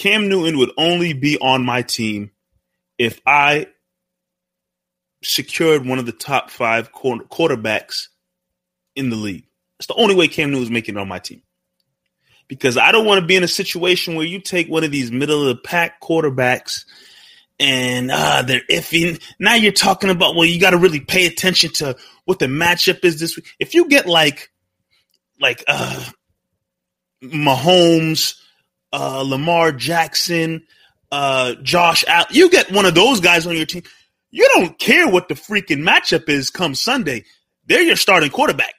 Cam 0.00 0.30
Newton 0.30 0.56
would 0.56 0.72
only 0.78 1.12
be 1.12 1.36
on 1.38 1.62
my 1.62 1.82
team 1.82 2.30
if 2.96 3.20
I 3.26 3.66
secured 5.22 5.84
one 5.84 5.98
of 5.98 6.06
the 6.06 6.12
top 6.12 6.50
five 6.50 6.90
quarterbacks 6.90 8.08
in 8.96 9.10
the 9.10 9.16
league. 9.16 9.44
It's 9.78 9.88
the 9.88 9.94
only 9.94 10.14
way 10.14 10.26
Cam 10.26 10.52
Newton 10.52 10.62
is 10.62 10.70
making 10.70 10.96
it 10.96 10.98
on 10.98 11.06
my 11.06 11.18
team. 11.18 11.42
Because 12.48 12.78
I 12.78 12.92
don't 12.92 13.04
want 13.04 13.20
to 13.20 13.26
be 13.26 13.36
in 13.36 13.42
a 13.42 13.48
situation 13.48 14.14
where 14.14 14.24
you 14.24 14.40
take 14.40 14.68
one 14.68 14.84
of 14.84 14.90
these 14.90 15.12
middle 15.12 15.42
of 15.42 15.48
the 15.48 15.62
pack 15.62 16.00
quarterbacks 16.00 16.86
and 17.58 18.10
uh, 18.10 18.40
they're 18.40 18.62
iffy. 18.70 19.22
Now 19.38 19.56
you're 19.56 19.70
talking 19.70 20.08
about, 20.08 20.34
well, 20.34 20.46
you 20.46 20.58
got 20.58 20.70
to 20.70 20.78
really 20.78 21.00
pay 21.00 21.26
attention 21.26 21.72
to 21.74 21.94
what 22.24 22.38
the 22.38 22.46
matchup 22.46 23.04
is 23.04 23.20
this 23.20 23.36
week. 23.36 23.54
If 23.58 23.74
you 23.74 23.86
get 23.86 24.06
like, 24.06 24.50
like, 25.38 25.62
uh, 25.68 26.06
Mahomes, 27.22 28.36
uh, 28.92 29.22
Lamar 29.22 29.72
Jackson, 29.72 30.66
uh, 31.12 31.54
Josh 31.62 32.04
Allen, 32.06 32.28
you 32.30 32.50
get 32.50 32.70
one 32.70 32.86
of 32.86 32.94
those 32.94 33.20
guys 33.20 33.46
on 33.46 33.56
your 33.56 33.66
team. 33.66 33.82
You 34.30 34.48
don't 34.54 34.78
care 34.78 35.08
what 35.08 35.28
the 35.28 35.34
freaking 35.34 35.82
matchup 35.82 36.28
is 36.28 36.50
come 36.50 36.74
Sunday. 36.74 37.24
They're 37.66 37.82
your 37.82 37.96
starting 37.96 38.30
quarterback. 38.30 38.74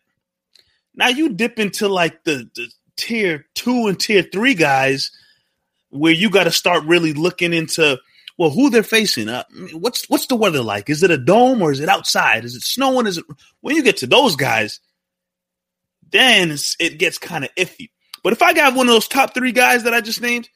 Now 0.96 1.10
you 1.10 1.30
dip 1.30 1.60
into 1.60 1.88
like 1.88 2.24
the, 2.24 2.50
the 2.56 2.72
tier 2.96 3.46
two 3.56 3.88
and 3.88 4.00
tier 4.00 4.24
three 4.24 4.54
guys 4.54 5.12
where 5.90 6.14
you 6.14 6.30
got 6.30 6.46
to 6.46 6.52
start 6.52 6.84
really 6.86 7.14
looking 7.14 7.54
into 7.54 8.00
well 8.38 8.50
who 8.50 8.70
they're 8.70 8.84
facing. 8.84 9.30
Uh, 9.30 9.44
what's 9.74 10.10
what's 10.10 10.28
the 10.28 10.36
weather 10.36 10.62
like? 10.62 10.90
Is 10.90 11.04
it 11.04 11.12
a 11.12 11.18
dome 11.18 11.62
or 11.62 11.72
is 11.72 11.80
it 11.80 11.90
outside? 11.90 12.46
Is 12.46 12.56
it 12.56 12.64
snowing? 12.64 13.08
Is 13.08 13.18
it 13.18 13.26
when 13.62 13.76
you 13.76 13.84
get 13.84 13.98
to 13.98 14.08
those 14.08 14.36
guys, 14.36 14.80
then 16.12 16.56
it 16.80 16.98
gets 16.98 17.18
kind 17.18 17.44
of 17.44 17.54
iffy. 17.56 17.90
But 18.24 18.34
if 18.34 18.42
I 18.42 18.54
got 18.54 18.76
one 18.76 18.88
of 18.88 18.94
those 18.94 19.08
top 19.08 19.34
three 19.34 19.52
guys 19.52 19.84
that 19.84 19.94
I 19.94 20.02
just 20.02 20.22
named, 20.22 20.50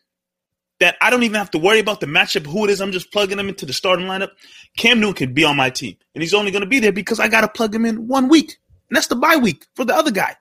that 0.79 0.97
I 1.01 1.09
don't 1.09 1.23
even 1.23 1.37
have 1.37 1.51
to 1.51 1.57
worry 1.57 1.79
about 1.79 1.99
the 1.99 2.05
matchup, 2.05 2.45
who 2.45 2.65
it 2.65 2.69
is, 2.69 2.81
I'm 2.81 2.91
just 2.91 3.11
plugging 3.11 3.37
them 3.37 3.49
into 3.49 3.65
the 3.65 3.73
starting 3.73 4.07
lineup. 4.07 4.31
Cam 4.77 4.99
Newton 4.99 5.15
can 5.15 5.33
be 5.33 5.43
on 5.43 5.55
my 5.55 5.69
team, 5.69 5.95
and 6.13 6.21
he's 6.21 6.33
only 6.33 6.51
going 6.51 6.63
to 6.63 6.69
be 6.69 6.79
there 6.79 6.91
because 6.91 7.19
I 7.19 7.27
got 7.27 7.41
to 7.41 7.47
plug 7.47 7.73
him 7.73 7.85
in 7.85 8.07
one 8.07 8.27
week, 8.27 8.57
and 8.89 8.95
that's 8.95 9.07
the 9.07 9.15
bye 9.15 9.37
week 9.37 9.65
for 9.75 9.85
the 9.85 9.95
other 9.95 10.11
guy. 10.11 10.35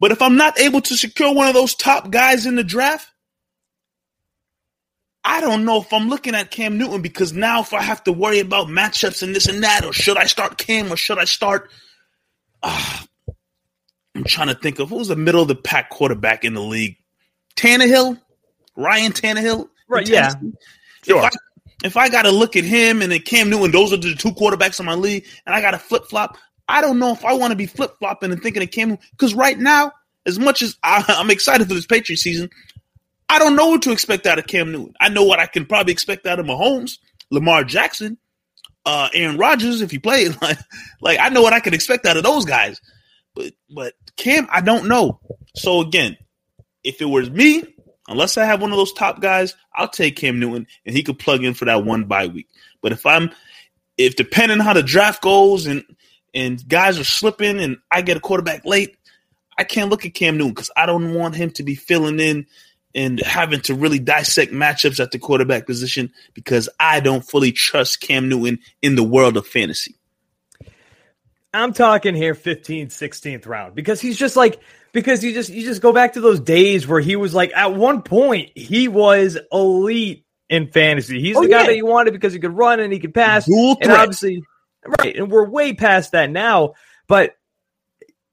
But 0.00 0.12
if 0.12 0.22
I'm 0.22 0.36
not 0.36 0.58
able 0.58 0.80
to 0.80 0.96
secure 0.96 1.32
one 1.32 1.46
of 1.46 1.54
those 1.54 1.74
top 1.74 2.10
guys 2.10 2.46
in 2.46 2.56
the 2.56 2.64
draft, 2.64 3.06
I 5.22 5.42
don't 5.42 5.66
know 5.66 5.80
if 5.80 5.92
I'm 5.92 6.08
looking 6.08 6.34
at 6.34 6.50
Cam 6.50 6.78
Newton 6.78 7.02
because 7.02 7.34
now 7.34 7.60
if 7.60 7.74
I 7.74 7.82
have 7.82 8.02
to 8.04 8.12
worry 8.12 8.40
about 8.40 8.68
matchups 8.68 9.22
and 9.22 9.36
this 9.36 9.46
and 9.46 9.62
that, 9.62 9.84
or 9.84 9.92
should 9.92 10.16
I 10.16 10.24
start 10.24 10.56
Cam 10.56 10.90
or 10.90 10.96
should 10.96 11.18
I 11.18 11.26
start? 11.26 11.70
Uh, 12.62 12.98
I'm 14.20 14.24
trying 14.24 14.48
to 14.48 14.54
think 14.54 14.78
of 14.78 14.90
who's 14.90 15.08
the 15.08 15.16
middle 15.16 15.40
of 15.40 15.48
the 15.48 15.54
pack 15.54 15.88
quarterback 15.88 16.44
in 16.44 16.52
the 16.52 16.60
league. 16.60 16.96
Tannehill, 17.56 18.20
Ryan 18.76 19.12
Tannehill, 19.12 19.70
right? 19.88 20.06
Yeah, 20.06 20.34
sure. 21.02 21.18
If 21.18 21.24
I, 21.24 21.30
if 21.84 21.96
I 21.96 22.08
got 22.10 22.22
to 22.22 22.30
look 22.30 22.54
at 22.54 22.64
him 22.64 23.00
and 23.00 23.10
then 23.10 23.20
Cam 23.20 23.48
Newton, 23.48 23.70
those 23.70 23.94
are 23.94 23.96
the 23.96 24.14
two 24.14 24.32
quarterbacks 24.32 24.78
in 24.78 24.84
my 24.84 24.94
league, 24.94 25.26
and 25.46 25.54
I 25.54 25.62
got 25.62 25.70
to 25.70 25.78
flip 25.78 26.04
flop. 26.04 26.36
I 26.68 26.82
don't 26.82 26.98
know 26.98 27.12
if 27.12 27.24
I 27.24 27.32
want 27.32 27.52
to 27.52 27.56
be 27.56 27.64
flip 27.64 27.92
flopping 27.98 28.30
and 28.30 28.42
thinking 28.42 28.62
of 28.62 28.70
Cam 28.70 28.98
because 29.12 29.32
right 29.32 29.58
now, 29.58 29.90
as 30.26 30.38
much 30.38 30.60
as 30.60 30.76
I, 30.82 31.02
I'm 31.08 31.30
excited 31.30 31.66
for 31.66 31.72
this 31.72 31.86
Patriot 31.86 32.18
season, 32.18 32.50
I 33.30 33.38
don't 33.38 33.56
know 33.56 33.68
what 33.68 33.82
to 33.82 33.92
expect 33.92 34.26
out 34.26 34.38
of 34.38 34.46
Cam 34.46 34.70
Newton. 34.70 34.92
I 35.00 35.08
know 35.08 35.24
what 35.24 35.40
I 35.40 35.46
can 35.46 35.64
probably 35.64 35.94
expect 35.94 36.26
out 36.26 36.38
of 36.38 36.44
Mahomes, 36.44 36.98
Lamar 37.30 37.64
Jackson, 37.64 38.18
uh, 38.84 39.08
Aaron 39.14 39.38
Rodgers 39.38 39.80
if 39.80 39.90
he 39.90 39.98
played. 39.98 40.36
Like, 40.42 40.58
like 41.00 41.18
I 41.20 41.30
know 41.30 41.40
what 41.40 41.54
I 41.54 41.60
can 41.60 41.72
expect 41.72 42.04
out 42.04 42.18
of 42.18 42.22
those 42.22 42.44
guys. 42.44 42.82
But 43.34 43.52
but 43.74 43.94
Cam, 44.16 44.48
I 44.50 44.60
don't 44.60 44.88
know. 44.88 45.20
So 45.56 45.80
again, 45.80 46.16
if 46.84 47.00
it 47.00 47.06
was 47.06 47.30
me, 47.30 47.64
unless 48.08 48.36
I 48.36 48.44
have 48.44 48.60
one 48.60 48.70
of 48.70 48.76
those 48.76 48.92
top 48.92 49.20
guys, 49.20 49.54
I'll 49.74 49.88
take 49.88 50.16
Cam 50.16 50.40
Newton 50.40 50.66
and 50.84 50.96
he 50.96 51.02
could 51.02 51.18
plug 51.18 51.44
in 51.44 51.54
for 51.54 51.64
that 51.66 51.84
one 51.84 52.04
bye 52.04 52.26
week. 52.26 52.48
But 52.82 52.92
if 52.92 53.06
I'm 53.06 53.30
if 53.96 54.16
depending 54.16 54.60
on 54.60 54.66
how 54.66 54.72
the 54.72 54.82
draft 54.82 55.22
goes 55.22 55.66
and 55.66 55.84
and 56.32 56.66
guys 56.68 56.98
are 56.98 57.04
slipping 57.04 57.60
and 57.60 57.78
I 57.90 58.02
get 58.02 58.16
a 58.16 58.20
quarterback 58.20 58.64
late, 58.64 58.96
I 59.58 59.64
can't 59.64 59.90
look 59.90 60.06
at 60.06 60.14
Cam 60.14 60.38
Newton 60.38 60.54
because 60.54 60.70
I 60.76 60.86
don't 60.86 61.14
want 61.14 61.36
him 61.36 61.50
to 61.52 61.62
be 61.62 61.74
filling 61.74 62.20
in 62.20 62.46
and 62.94 63.20
having 63.20 63.60
to 63.62 63.74
really 63.74 63.98
dissect 63.98 64.52
matchups 64.52 65.00
at 65.00 65.12
the 65.12 65.18
quarterback 65.18 65.66
position 65.66 66.12
because 66.34 66.68
I 66.78 67.00
don't 67.00 67.24
fully 67.24 67.52
trust 67.52 68.00
Cam 68.00 68.28
Newton 68.28 68.58
in 68.82 68.96
the 68.96 69.02
world 69.02 69.36
of 69.36 69.46
fantasy. 69.46 69.96
I'm 71.52 71.72
talking 71.72 72.14
here 72.14 72.34
15th, 72.34 72.88
16th 72.88 73.46
round 73.46 73.74
because 73.74 74.00
he's 74.00 74.16
just 74.16 74.36
like 74.36 74.60
because 74.92 75.24
you 75.24 75.32
just 75.34 75.50
you 75.50 75.64
just 75.64 75.82
go 75.82 75.92
back 75.92 76.14
to 76.14 76.20
those 76.20 76.40
days 76.40 76.86
where 76.86 77.00
he 77.00 77.16
was 77.16 77.34
like 77.34 77.52
at 77.54 77.74
one 77.74 78.02
point 78.02 78.50
he 78.54 78.88
was 78.88 79.38
elite 79.52 80.24
in 80.48 80.70
fantasy. 80.70 81.20
He's 81.20 81.36
oh, 81.36 81.42
the 81.42 81.48
guy 81.48 81.60
yeah. 81.60 81.66
that 81.66 81.76
you 81.76 81.86
wanted 81.86 82.12
because 82.12 82.32
he 82.32 82.38
could 82.38 82.56
run 82.56 82.80
and 82.80 82.92
he 82.92 82.98
could 82.98 83.14
pass. 83.14 83.46
Dual 83.46 83.78
and 83.80 83.90
obviously 83.90 84.42
right, 84.86 85.16
and 85.16 85.30
we're 85.30 85.48
way 85.48 85.74
past 85.74 86.12
that 86.12 86.30
now, 86.30 86.74
but 87.08 87.34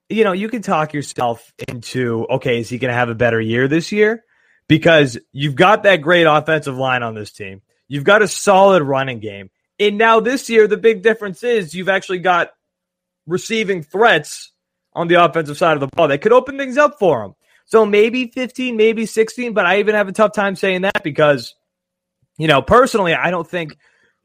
you 0.08 0.24
know, 0.24 0.32
you 0.32 0.48
can 0.48 0.62
talk 0.62 0.94
yourself 0.94 1.52
into 1.68 2.26
okay, 2.30 2.60
is 2.60 2.68
he 2.68 2.78
going 2.78 2.90
to 2.90 2.96
have 2.96 3.10
a 3.10 3.14
better 3.14 3.40
year 3.40 3.68
this 3.68 3.92
year? 3.92 4.24
because 4.68 5.18
you've 5.32 5.56
got 5.56 5.82
that 5.82 6.02
great 6.02 6.24
offensive 6.24 6.76
line 6.76 7.02
on 7.02 7.14
this 7.14 7.32
team. 7.32 7.62
You've 7.88 8.04
got 8.04 8.22
a 8.22 8.28
solid 8.28 8.82
running 8.82 9.18
game. 9.18 9.50
And 9.80 9.96
now 9.96 10.20
this 10.20 10.50
year, 10.50 10.68
the 10.68 10.76
big 10.76 11.02
difference 11.02 11.42
is 11.42 11.74
you've 11.74 11.88
actually 11.88 12.18
got 12.18 12.50
receiving 13.28 13.82
threats 13.82 14.52
on 14.94 15.06
the 15.06 15.22
offensive 15.22 15.56
side 15.56 15.74
of 15.74 15.80
the 15.80 15.86
ball 15.86 16.08
that 16.08 16.22
could 16.22 16.32
open 16.32 16.58
things 16.58 16.76
up 16.76 16.98
for 16.98 17.22
him. 17.22 17.34
So 17.66 17.84
maybe 17.84 18.28
15, 18.28 18.76
maybe 18.76 19.06
16, 19.06 19.52
but 19.52 19.66
I 19.66 19.78
even 19.78 19.94
have 19.94 20.08
a 20.08 20.12
tough 20.12 20.32
time 20.32 20.56
saying 20.56 20.82
that 20.82 21.04
because, 21.04 21.54
you 22.38 22.48
know, 22.48 22.62
personally, 22.62 23.14
I 23.14 23.30
don't 23.30 23.46
think 23.46 23.76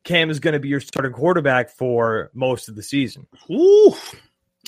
Cam 0.06 0.30
is 0.30 0.40
going 0.40 0.54
to 0.54 0.60
be 0.60 0.70
your 0.70 0.80
starting 0.80 1.12
quarterback 1.12 1.70
for 1.70 2.32
most 2.34 2.70
of 2.70 2.76
the 2.76 2.84
season. 2.84 3.28
Ooh, 3.52 3.94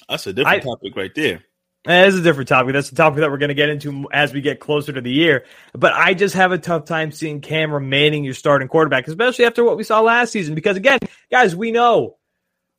that's 0.10 0.28
a 0.28 0.34
different 0.34 0.64
I, 0.64 0.66
topic 0.66 0.96
right 0.96 1.16
there. 1.16 1.44
That 1.86 2.08
is 2.08 2.18
a 2.18 2.22
different 2.22 2.50
topic. 2.50 2.74
That's 2.74 2.92
a 2.92 2.96
topic 2.96 3.20
that 3.20 3.32
we're 3.32 3.38
going 3.38 3.50
to 3.50 3.56
get 3.56 3.70
into 3.70 4.08
as 4.12 4.34
we 4.34 4.42
get 4.42 4.60
closer 4.60 4.92
to 4.92 5.02
the 5.02 5.12
year. 5.12 5.46
But 5.74 5.94
I 5.94 6.14
just 6.14 6.36
have 6.36 6.52
a 6.52 6.58
tough 6.58 6.86
time 6.86 7.12
seeing 7.12 7.42
Cam 7.42 7.72
remaining 7.72 8.24
your 8.24 8.34
starting 8.34 8.68
quarterback, 8.68 9.08
especially 9.08 9.46
after 9.46 9.64
what 9.64 9.78
we 9.78 9.84
saw 9.84 10.02
last 10.02 10.32
season. 10.32 10.56
Because 10.56 10.78
again, 10.78 11.00
guys, 11.32 11.56
we 11.56 11.72
know, 11.72 12.18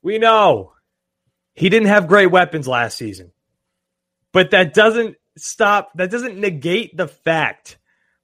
we 0.02 0.18
know 0.18 0.72
he 1.56 1.68
didn't 1.68 1.88
have 1.88 2.06
great 2.06 2.30
weapons 2.30 2.68
last 2.68 2.96
season. 2.96 3.32
But 4.32 4.52
that 4.52 4.74
doesn't 4.74 5.16
stop, 5.36 5.90
that 5.94 6.10
doesn't 6.10 6.38
negate 6.38 6.96
the 6.96 7.08
fact 7.08 7.78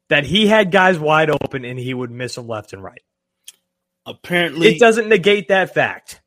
that 0.08 0.24
he 0.24 0.46
had 0.46 0.70
guys 0.70 0.98
wide 0.98 1.30
open 1.30 1.64
and 1.64 1.78
he 1.78 1.94
would 1.94 2.10
miss 2.10 2.34
them 2.34 2.46
left 2.46 2.72
and 2.72 2.82
right. 2.84 3.00
Apparently, 4.04 4.68
it 4.68 4.78
doesn't 4.78 5.08
negate 5.08 5.48
that 5.48 5.74
fact. 5.74 6.20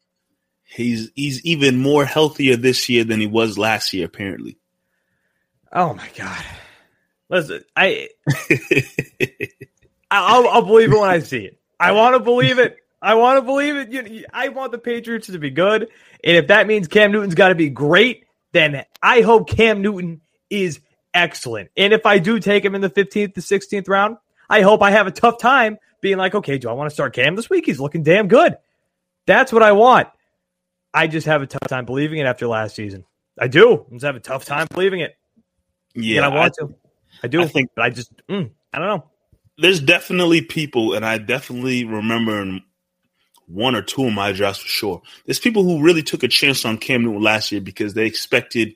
He's 0.63 1.11
he's 1.13 1.45
even 1.45 1.77
more 1.77 2.05
healthier 2.05 2.55
this 2.55 2.89
year 2.89 3.03
than 3.03 3.19
he 3.19 3.27
was 3.27 3.57
last 3.57 3.93
year, 3.93 4.05
apparently. 4.05 4.57
Oh 5.71 5.93
my 5.93 6.07
god! 6.17 6.43
Listen, 7.29 7.63
I 7.75 8.09
I'll, 10.09 10.47
I'll 10.47 10.65
believe 10.65 10.91
it 10.91 10.99
when 10.99 11.09
I 11.09 11.19
see 11.19 11.45
it. 11.45 11.59
I 11.79 11.91
want 11.91 12.15
to 12.15 12.19
believe 12.19 12.59
it. 12.59 12.77
I 13.05 13.13
want 13.13 13.37
to 13.37 13.41
believe 13.43 13.75
it. 13.75 13.91
You, 13.91 14.25
I 14.33 14.49
want 14.49 14.71
the 14.71 14.79
Patriots 14.79 15.27
to 15.27 15.37
be 15.37 15.51
good, 15.51 15.89
and 16.23 16.37
if 16.37 16.47
that 16.47 16.65
means 16.65 16.87
Cam 16.87 17.11
Newton's 17.11 17.35
got 17.35 17.49
to 17.49 17.55
be 17.55 17.69
great, 17.69 18.25
then 18.51 18.83
I 18.99 19.21
hope 19.21 19.47
Cam 19.47 19.83
Newton 19.83 20.21
is 20.49 20.79
excellent. 21.13 21.69
And 21.77 21.93
if 21.93 22.07
I 22.07 22.17
do 22.17 22.39
take 22.39 22.65
him 22.65 22.73
in 22.73 22.81
the 22.81 22.89
15th 22.89 23.35
to 23.35 23.41
16th 23.41 23.87
round, 23.87 24.17
I 24.49 24.61
hope 24.61 24.81
I 24.81 24.89
have 24.89 25.05
a 25.05 25.11
tough 25.11 25.37
time 25.37 25.77
being 26.01 26.17
like, 26.17 26.33
okay, 26.33 26.57
do 26.57 26.67
I 26.67 26.73
want 26.73 26.89
to 26.89 26.93
start 26.93 27.13
Cam 27.13 27.35
this 27.35 27.47
week? 27.47 27.67
He's 27.67 27.79
looking 27.79 28.01
damn 28.01 28.27
good. 28.27 28.57
That's 29.27 29.53
what 29.53 29.61
I 29.61 29.73
want. 29.73 30.07
I 30.91 31.05
just 31.05 31.27
have 31.27 31.43
a 31.43 31.47
tough 31.47 31.67
time 31.67 31.85
believing 31.85 32.17
it 32.17 32.25
after 32.25 32.47
last 32.47 32.75
season. 32.75 33.05
I 33.39 33.47
do. 33.49 33.85
I 33.87 33.93
just 33.93 34.05
have 34.05 34.15
a 34.15 34.19
tough 34.19 34.45
time 34.45 34.65
believing 34.71 35.01
it. 35.01 35.15
Yeah, 35.93 36.17
and 36.17 36.25
I 36.25 36.29
want 36.29 36.55
I, 36.59 36.65
to. 36.65 36.75
I 37.21 37.27
do. 37.27 37.43
I 37.43 37.47
think, 37.47 37.69
but 37.75 37.85
I 37.85 37.91
just, 37.91 38.11
mm, 38.27 38.49
I 38.73 38.79
don't 38.79 38.87
know. 38.87 39.03
There's 39.59 39.79
definitely 39.79 40.41
people, 40.41 40.95
and 40.95 41.05
I 41.05 41.19
definitely 41.19 41.85
remember 41.85 42.41
in 42.41 42.63
one 43.47 43.75
or 43.75 43.81
two 43.81 44.05
of 44.05 44.13
my 44.13 44.31
drafts 44.31 44.61
for 44.61 44.67
sure. 44.67 45.01
There's 45.25 45.39
people 45.39 45.63
who 45.63 45.83
really 45.83 46.03
took 46.03 46.23
a 46.23 46.27
chance 46.27 46.65
on 46.65 46.77
Cam 46.77 47.03
Newton 47.03 47.21
last 47.21 47.51
year 47.51 47.61
because 47.61 47.93
they 47.93 48.05
expected 48.05 48.75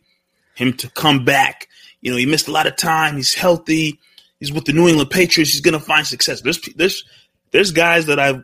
him 0.55 0.73
to 0.73 0.89
come 0.89 1.25
back. 1.25 1.67
You 2.01 2.11
know, 2.11 2.17
he 2.17 2.25
missed 2.25 2.47
a 2.47 2.51
lot 2.51 2.67
of 2.67 2.75
time. 2.75 3.15
He's 3.15 3.33
healthy. 3.33 3.99
He's 4.39 4.51
with 4.51 4.65
the 4.65 4.73
New 4.73 4.87
England 4.87 5.09
Patriots. 5.09 5.51
He's 5.51 5.61
going 5.61 5.77
to 5.77 5.85
find 5.85 6.05
success. 6.05 6.41
There's 6.41 6.61
there's 6.75 7.03
there's 7.51 7.71
guys 7.71 8.05
that 8.05 8.19
I 8.19 8.41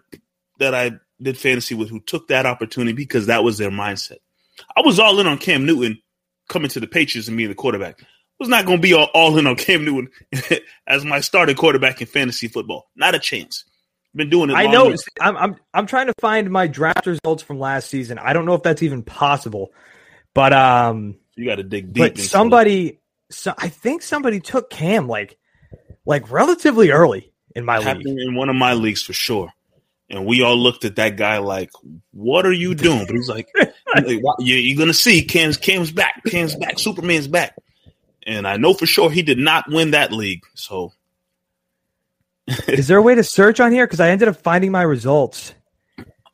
that 0.60 0.74
I 0.74 0.92
did 1.22 1.38
fantasy 1.38 1.76
with 1.76 1.90
who 1.90 2.00
took 2.00 2.28
that 2.28 2.46
opportunity 2.46 2.94
because 2.94 3.28
that 3.28 3.44
was 3.44 3.58
their 3.58 3.72
mindset. 3.72 4.18
I 4.76 4.82
was 4.82 5.00
all 5.00 5.20
in 5.20 5.28
on 5.28 5.38
Cam 5.38 5.66
Newton 5.66 6.02
coming 6.50 6.70
to 6.70 6.80
the 6.80 6.88
Patriots 6.88 7.28
and 7.28 7.38
being 7.38 7.50
the 7.50 7.56
quarterback. 7.56 8.02
I 8.02 8.06
was 8.40 8.50
not 8.50 8.66
going 8.66 8.80
to 8.80 8.82
be 8.82 8.94
all, 8.94 9.10
all, 9.14 9.38
in 9.38 9.48
on 9.48 9.56
Cam 9.56 9.86
Newton 9.86 10.10
as 10.88 11.06
my 11.06 11.22
starting 11.22 11.56
quarterback 11.56 12.02
in 12.02 12.08
fantasy 12.08 12.48
football. 12.48 12.90
Not 12.96 13.16
a 13.16 13.20
chance. 13.20 13.64
Been 14.16 14.30
doing 14.30 14.50
it. 14.50 14.54
I 14.54 14.68
know. 14.68 14.96
I'm, 15.20 15.36
I'm 15.36 15.56
I'm 15.74 15.86
trying 15.88 16.08
to 16.08 16.14
find 16.22 16.50
my 16.50 16.68
draft 16.68 17.06
results 17.06 17.44
from 17.44 17.60
last 17.60 17.90
season. 17.90 18.18
I 18.18 18.32
don't 18.32 18.46
know 18.46 18.54
if 18.54 18.64
that's 18.64 18.82
even 18.82 19.04
possible, 19.04 19.74
but 20.34 20.54
um, 20.54 21.18
you 21.36 21.46
got 21.46 21.56
to 21.56 21.64
dig 21.64 21.92
deep. 21.92 22.16
But 22.16 22.18
somebody, 22.20 23.02
so 23.30 23.54
I 23.58 23.68
think 23.68 24.02
somebody 24.02 24.40
took 24.40 24.70
Cam 24.70 25.10
like 25.10 25.38
like 26.06 26.32
relatively 26.32 26.92
early 26.92 27.34
in 27.58 27.66
my 27.66 27.80
league. 27.80 28.08
In 28.08 28.36
one 28.36 28.48
of 28.48 28.56
my 28.56 28.74
leagues 28.74 29.02
for 29.02 29.14
sure. 29.14 29.52
And 30.10 30.26
we 30.26 30.44
all 30.44 30.56
looked 30.56 30.86
at 30.86 30.96
that 30.98 31.18
guy 31.18 31.40
like, 31.40 31.72
"What 32.12 32.46
are 32.46 32.54
you 32.54 32.74
doing?" 32.74 33.06
But 33.08 33.16
he's 33.16 33.28
like, 33.28 33.50
"You're 34.40 34.78
gonna 34.78 34.94
see 34.94 35.24
Cam's 35.24 35.58
Cam's 35.58 35.92
back. 35.92 36.22
Cam's 36.28 36.56
back. 36.56 36.80
Superman's 36.80 37.28
back." 37.28 37.56
And 38.26 38.48
I 38.48 38.58
know 38.58 38.74
for 38.74 38.86
sure 38.86 39.10
he 39.10 39.24
did 39.24 39.40
not 39.40 39.66
win 39.68 39.92
that 39.92 40.12
league. 40.12 40.44
So, 40.54 40.94
is 42.68 42.88
there 42.88 42.98
a 42.98 43.02
way 43.02 43.16
to 43.16 43.24
search 43.24 43.60
on 43.60 43.72
here? 43.72 43.86
Because 43.86 44.00
I 44.00 44.10
ended 44.10 44.28
up 44.28 44.38
finding 44.38 44.72
my 44.72 44.84
results. 44.84 45.54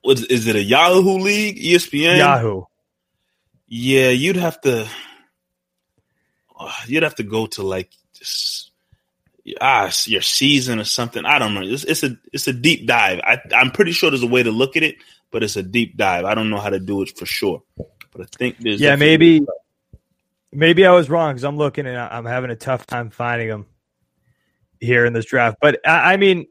Was, 0.03 0.23
is 0.25 0.47
it 0.47 0.55
a 0.55 0.61
Yahoo 0.61 1.19
league? 1.19 1.57
ESPN? 1.57 2.17
Yahoo. 2.17 2.63
Yeah, 3.67 4.09
you'd 4.09 4.35
have 4.35 4.59
to. 4.61 4.87
Uh, 6.59 6.71
you'd 6.87 7.03
have 7.03 7.15
to 7.15 7.23
go 7.23 7.47
to 7.47 7.63
like 7.63 7.91
just 8.13 8.71
ah 9.59 9.91
your 10.05 10.21
season 10.21 10.79
or 10.79 10.83
something. 10.83 11.25
I 11.25 11.39
don't 11.39 11.53
know. 11.53 11.61
It's, 11.61 11.83
it's 11.83 12.03
a 12.03 12.17
it's 12.33 12.47
a 12.47 12.53
deep 12.53 12.85
dive. 12.85 13.19
I, 13.23 13.39
I'm 13.55 13.71
pretty 13.71 13.91
sure 13.91 14.09
there's 14.09 14.23
a 14.23 14.27
way 14.27 14.43
to 14.43 14.51
look 14.51 14.75
at 14.75 14.83
it, 14.83 14.97
but 15.31 15.43
it's 15.43 15.55
a 15.55 15.63
deep 15.63 15.97
dive. 15.97 16.25
I 16.25 16.35
don't 16.35 16.49
know 16.49 16.59
how 16.59 16.69
to 16.69 16.79
do 16.79 17.01
it 17.01 17.17
for 17.17 17.25
sure, 17.25 17.63
but 17.77 18.21
I 18.21 18.25
think 18.37 18.57
there's 18.59 18.81
yeah 18.81 18.95
maybe 18.95 19.45
Maybe 20.53 20.85
I 20.85 20.91
was 20.91 21.09
wrong 21.09 21.33
because 21.33 21.45
I'm 21.45 21.57
looking 21.57 21.87
and 21.87 21.97
I'm 21.97 22.25
having 22.25 22.51
a 22.51 22.55
tough 22.55 22.85
time 22.85 23.09
finding 23.09 23.47
him 23.47 23.65
here 24.81 25.05
in 25.05 25.13
this 25.13 25.25
draft. 25.25 25.57
But 25.61 25.79
I, 25.85 26.13
I 26.13 26.17
mean, 26.17 26.47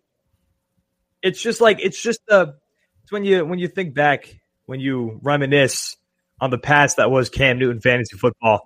it's 1.23 1.43
just 1.43 1.61
like 1.61 1.81
it's 1.83 2.01
just 2.01 2.21
the 2.27 2.55
it's 3.03 3.13
when 3.13 3.25
you 3.25 3.45
when 3.45 3.59
you 3.59 3.69
think 3.69 3.95
back 3.95 4.35
when 4.67 4.81
you 4.81 5.21
reminisce 5.23 5.97
on 6.41 6.51
the 6.51 6.59
past 6.59 6.97
that 6.97 7.11
was 7.11 7.29
Cam 7.29 7.59
Newton 7.59 7.81
fantasy 7.81 8.17
football. 8.17 8.63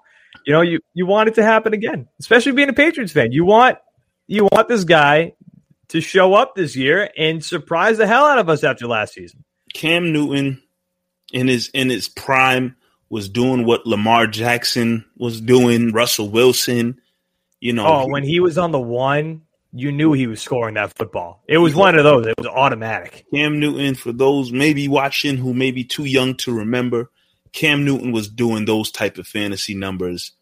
You 0.47 0.53
know, 0.53 0.61
you 0.61 0.81
you 0.93 1.07
want 1.07 1.29
it 1.29 1.35
to 1.37 1.43
happen 1.43 1.75
again, 1.75 2.09
especially 2.21 2.53
being 2.53 2.69
a 2.69 2.75
Patriots 2.75 3.13
fan. 3.13 3.33
You 3.33 3.45
want 3.45 3.79
you 4.27 4.45
want 4.45 4.69
this 4.69 4.85
guy 4.85 5.33
to 5.89 6.01
show 6.01 6.35
up 6.35 6.55
this 6.55 6.77
year 6.77 7.11
and 7.17 7.45
surprise 7.45 7.99
the 7.99 8.07
hell 8.07 8.27
out 8.27 8.39
of 8.39 8.49
us 8.49 8.65
after 8.65 8.87
last 8.87 9.15
season. 9.15 9.45
Cam 9.73 10.13
Newton 10.13 10.63
in 11.33 11.49
his 11.49 11.69
in 11.69 11.91
his 11.91 12.09
prime 12.09 12.77
was 13.09 13.29
doing 13.29 13.65
what 13.65 13.87
Lamar 13.87 14.27
Jackson 14.27 15.05
was 15.17 15.41
doing, 15.41 15.93
Russell 15.93 16.29
Wilson, 16.29 17.01
you 17.61 17.73
know. 17.73 17.87
Oh, 17.87 18.09
when 18.09 18.25
he 18.25 18.41
was 18.41 18.59
on 18.59 18.73
the 18.73 18.81
one, 18.81 19.43
you 19.75 19.91
knew 19.91 20.13
he 20.13 20.29
was 20.29 20.41
scoring 20.41 20.75
that 20.75 20.97
football. 20.97 21.43
It 21.49 21.59
was 21.59 21.75
one 21.75 21.99
of 21.99 22.05
those. 22.05 22.27
It 22.27 22.39
was 22.39 22.47
automatic. 22.47 23.27
Cam 23.35 23.59
Newton, 23.59 23.97
for 23.97 24.13
those 24.13 24.53
maybe 24.53 24.87
watching 24.87 25.37
who 25.37 25.53
may 25.53 25.73
be 25.73 25.83
too 25.83 26.05
young 26.05 26.37
to 26.37 26.57
remember, 26.57 27.11
Cam 27.53 27.85
Newton 27.85 28.13
was 28.13 28.29
doing 28.29 28.65
those 28.65 28.93
type 28.93 29.19
of 29.19 29.27
fantasy 29.27 29.75
numbers 29.75 30.33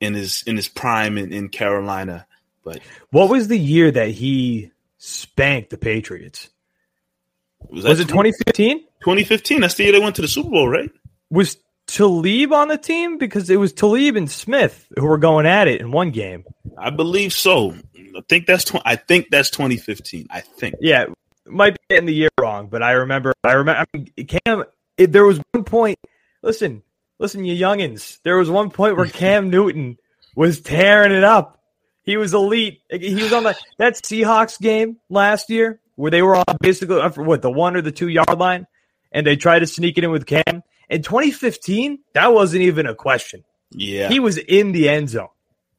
in 0.00 0.14
his 0.14 0.44
in 0.46 0.56
his 0.56 0.68
prime 0.68 1.18
in, 1.18 1.32
in 1.32 1.48
Carolina. 1.48 2.26
But 2.64 2.80
what 3.10 3.28
was 3.28 3.48
the 3.48 3.58
year 3.58 3.90
that 3.90 4.10
he 4.10 4.70
spanked 4.98 5.70
the 5.70 5.78
Patriots? 5.78 6.48
Was, 7.68 7.84
was 7.84 8.00
it 8.00 8.08
2015? 8.08 8.78
2015. 9.00 9.60
That's 9.60 9.74
the 9.74 9.84
year 9.84 9.92
they 9.92 10.00
went 10.00 10.16
to 10.16 10.22
the 10.22 10.28
Super 10.28 10.50
Bowl, 10.50 10.68
right? 10.68 10.90
Was 11.30 11.56
Talib 11.86 12.52
on 12.52 12.68
the 12.68 12.78
team 12.78 13.18
because 13.18 13.50
it 13.50 13.56
was 13.56 13.72
Talib 13.72 14.16
and 14.16 14.30
Smith 14.30 14.86
who 14.96 15.06
were 15.06 15.18
going 15.18 15.46
at 15.46 15.68
it 15.68 15.80
in 15.80 15.90
one 15.90 16.10
game. 16.10 16.44
I 16.78 16.90
believe 16.90 17.32
so. 17.32 17.74
I 18.16 18.20
think 18.28 18.46
that's 18.46 18.64
tw- 18.64 18.82
I 18.84 18.96
think 18.96 19.28
that's 19.30 19.50
2015. 19.50 20.26
I 20.30 20.40
think. 20.40 20.76
Yeah, 20.80 21.06
might 21.46 21.74
be 21.74 21.78
getting 21.90 22.06
the 22.06 22.14
year 22.14 22.30
wrong, 22.40 22.68
but 22.68 22.82
I 22.82 22.92
remember. 22.92 23.34
I 23.44 23.52
remember. 23.52 23.84
I 23.94 23.96
mean, 23.96 24.26
Cam. 24.26 24.64
It, 24.96 25.12
there 25.12 25.24
was 25.24 25.40
one 25.52 25.64
point. 25.64 25.98
Listen, 26.42 26.82
listen, 27.18 27.44
you 27.44 27.54
youngins. 27.54 28.20
There 28.22 28.36
was 28.36 28.50
one 28.50 28.70
point 28.70 28.96
where 28.96 29.06
Cam 29.06 29.50
Newton 29.50 29.96
was 30.36 30.60
tearing 30.60 31.12
it 31.12 31.24
up. 31.24 31.60
He 32.04 32.16
was 32.16 32.34
elite. 32.34 32.80
He 32.90 33.14
was 33.14 33.32
on 33.32 33.44
the 33.44 33.56
that 33.78 33.94
Seahawks 33.94 34.60
game 34.60 34.98
last 35.08 35.50
year 35.50 35.80
where 35.96 36.10
they 36.10 36.22
were 36.22 36.36
on 36.36 36.44
basically 36.60 37.00
uh, 37.00 37.10
what 37.10 37.42
the 37.42 37.50
one 37.50 37.76
or 37.76 37.82
the 37.82 37.92
two 37.92 38.08
yard 38.08 38.38
line, 38.38 38.66
and 39.12 39.26
they 39.26 39.36
tried 39.36 39.60
to 39.60 39.66
sneak 39.66 39.98
it 39.98 40.04
in 40.04 40.10
with 40.10 40.26
Cam 40.26 40.62
in 40.92 41.02
2015, 41.02 42.00
that 42.12 42.34
wasn't 42.34 42.62
even 42.62 42.86
a 42.86 42.94
question. 42.94 43.44
Yeah. 43.70 44.10
He 44.10 44.20
was 44.20 44.36
in 44.36 44.72
the 44.72 44.90
end 44.90 45.08
zone. 45.08 45.28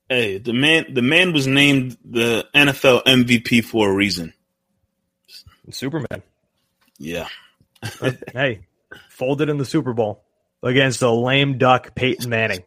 Hey, 0.10 0.38
the 0.38 0.54
man 0.54 0.94
the 0.94 1.02
man 1.02 1.34
was 1.34 1.48
named 1.48 1.98
the 2.04 2.48
NFL 2.54 3.04
MVP 3.06 3.64
for 3.64 3.90
a 3.90 3.94
reason. 3.94 4.34
Superman. 5.72 6.22
Yeah. 7.00 7.28
hey, 8.34 8.68
folded 9.10 9.50
in 9.50 9.58
the 9.58 9.66
Super 9.66 9.94
Bowl 9.94 10.24
against 10.62 11.02
a 11.02 11.12
lame 11.12 11.58
duck 11.58 11.96
Peyton 11.96 12.30
Manning. 12.30 12.64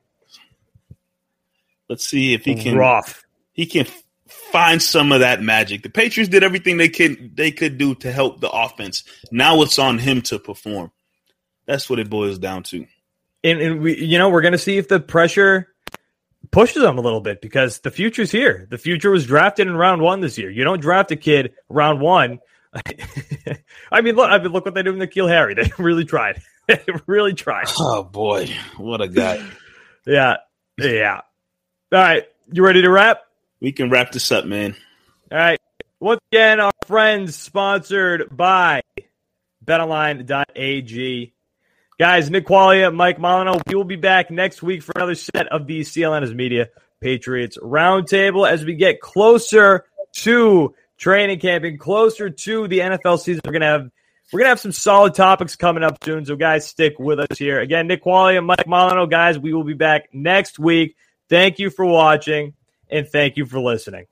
Let's 1.88 2.07
see 2.07 2.35
if 2.35 2.44
he 2.44 2.57
can 2.57 2.77
rough. 2.77 3.25
He 3.53 3.66
can 3.66 3.87
find 4.27 4.83
some 4.83 5.12
of 5.12 5.20
that 5.20 5.40
magic. 5.42 5.83
The 5.83 5.90
Patriots 5.90 6.31
did 6.31 6.42
everything 6.42 6.77
they 6.77 6.88
could 6.88 7.37
they 7.37 7.51
could 7.51 7.79
do 7.79 7.94
to 7.96 8.11
help 8.11 8.40
the 8.40 8.51
offense. 8.51 9.05
Now 9.31 9.62
it's 9.62 9.79
on 9.79 9.99
him 9.99 10.22
to 10.22 10.38
perform. 10.38 10.90
That's 11.66 11.88
what 11.88 11.99
it 11.99 12.11
boils 12.11 12.38
down 12.38 12.62
to. 12.64 12.87
And, 13.44 13.61
and 13.61 13.81
we, 13.81 14.05
you 14.05 14.18
know, 14.18 14.29
we're 14.29 14.40
going 14.40 14.53
to 14.53 14.59
see 14.59 14.79
if 14.79 14.88
the 14.88 15.01
pressure 15.01 15.68
pushes 16.50 16.82
them 16.82 16.98
a 16.98 17.00
little 17.00 17.20
bit 17.20 17.40
because 17.40 17.80
the 17.80 17.90
future's 17.90 18.30
here. 18.30 18.66
The 18.70 18.78
future 18.78 19.11
was 19.11 19.26
drafted 19.26 19.66
in 19.66 19.76
round 19.76 20.02
one 20.02 20.20
this 20.20 20.38
year. 20.38 20.50
You 20.50 20.64
don't 20.64 20.80
draft 20.80 21.11
a 21.11 21.16
kid 21.16 21.54
round 21.68 22.00
one. 22.00 22.40
I 23.92 24.00
mean, 24.00 24.16
look, 24.16 24.30
I 24.30 24.38
mean, 24.38 24.52
look 24.52 24.64
what 24.64 24.74
they 24.74 24.82
did 24.82 24.96
with 24.96 25.09
N'Keal 25.09 25.28
Harry. 25.28 25.54
They 25.56 25.70
really 25.78 26.04
tried. 26.04 26.42
they 26.68 26.85
really 27.06 27.35
tried. 27.35 27.68
Oh 27.78 28.02
boy, 28.02 28.50
what 28.76 29.00
a 29.00 29.09
guy! 29.09 29.44
yeah, 30.04 30.37
yeah. 30.78 31.20
All 31.92 32.00
right, 32.00 32.24
you 32.52 32.64
ready 32.64 32.82
to 32.82 32.90
wrap? 32.90 33.20
We 33.61 33.72
can 33.72 33.88
wrap 33.88 34.12
this 34.12 34.30
up, 34.32 34.44
man. 34.44 34.74
All 35.30 35.38
right. 35.38 35.61
Once 35.98 36.20
again, 36.30 36.61
our 36.61 36.72
friends 36.87 37.37
sponsored 37.37 38.37
by 38.37 38.82
BetOnline.ag. 39.64 41.32
Guys, 41.98 42.30
Nick 42.30 42.46
Qualia, 42.46 42.94
Mike 42.94 43.18
Molino, 43.18 43.59
we 43.66 43.74
will 43.74 43.85
be 43.85 43.96
back 43.96 44.30
next 44.30 44.62
week 44.62 44.82
for 44.82 44.92
another 44.96 45.14
set 45.14 45.46
of 45.46 45.66
the 45.66 45.80
CLNS 45.80 46.35
Media 46.35 46.68
Patriots 47.00 47.56
Roundtable 47.56 48.46
as 48.46 48.66
we 48.66 48.74
get 48.74 49.00
closer 49.00 49.87
to 50.12 50.74
training 50.98 51.40
camp 51.40 51.64
and 51.64 51.80
closer 51.80 52.28
to 52.28 52.68
the 52.68 52.80
NFL 52.80 53.18
season. 53.18 53.40
We're 53.46 53.52
gonna 53.52 53.64
have 53.64 53.90
we're 54.30 54.40
gonna 54.40 54.50
have 54.50 54.61
some 54.61 54.72
solid 54.72 55.14
topics 55.14 55.56
coming 55.56 55.82
up 55.82 56.04
soon. 56.04 56.26
So 56.26 56.37
guys, 56.37 56.66
stick 56.66 56.98
with 56.98 57.18
us 57.18 57.38
here. 57.38 57.61
Again, 57.61 57.87
Nick 57.87 58.04
Qualia, 58.04 58.44
Mike 58.44 58.66
Molino, 58.66 59.06
guys, 59.06 59.38
we 59.38 59.54
will 59.54 59.64
be 59.64 59.72
back 59.72 60.09
next 60.12 60.59
week. 60.59 60.96
Thank 61.30 61.59
you 61.59 61.70
for 61.70 61.87
watching 61.87 62.52
and 62.90 63.09
thank 63.09 63.38
you 63.38 63.46
for 63.46 63.59
listening. 63.59 64.04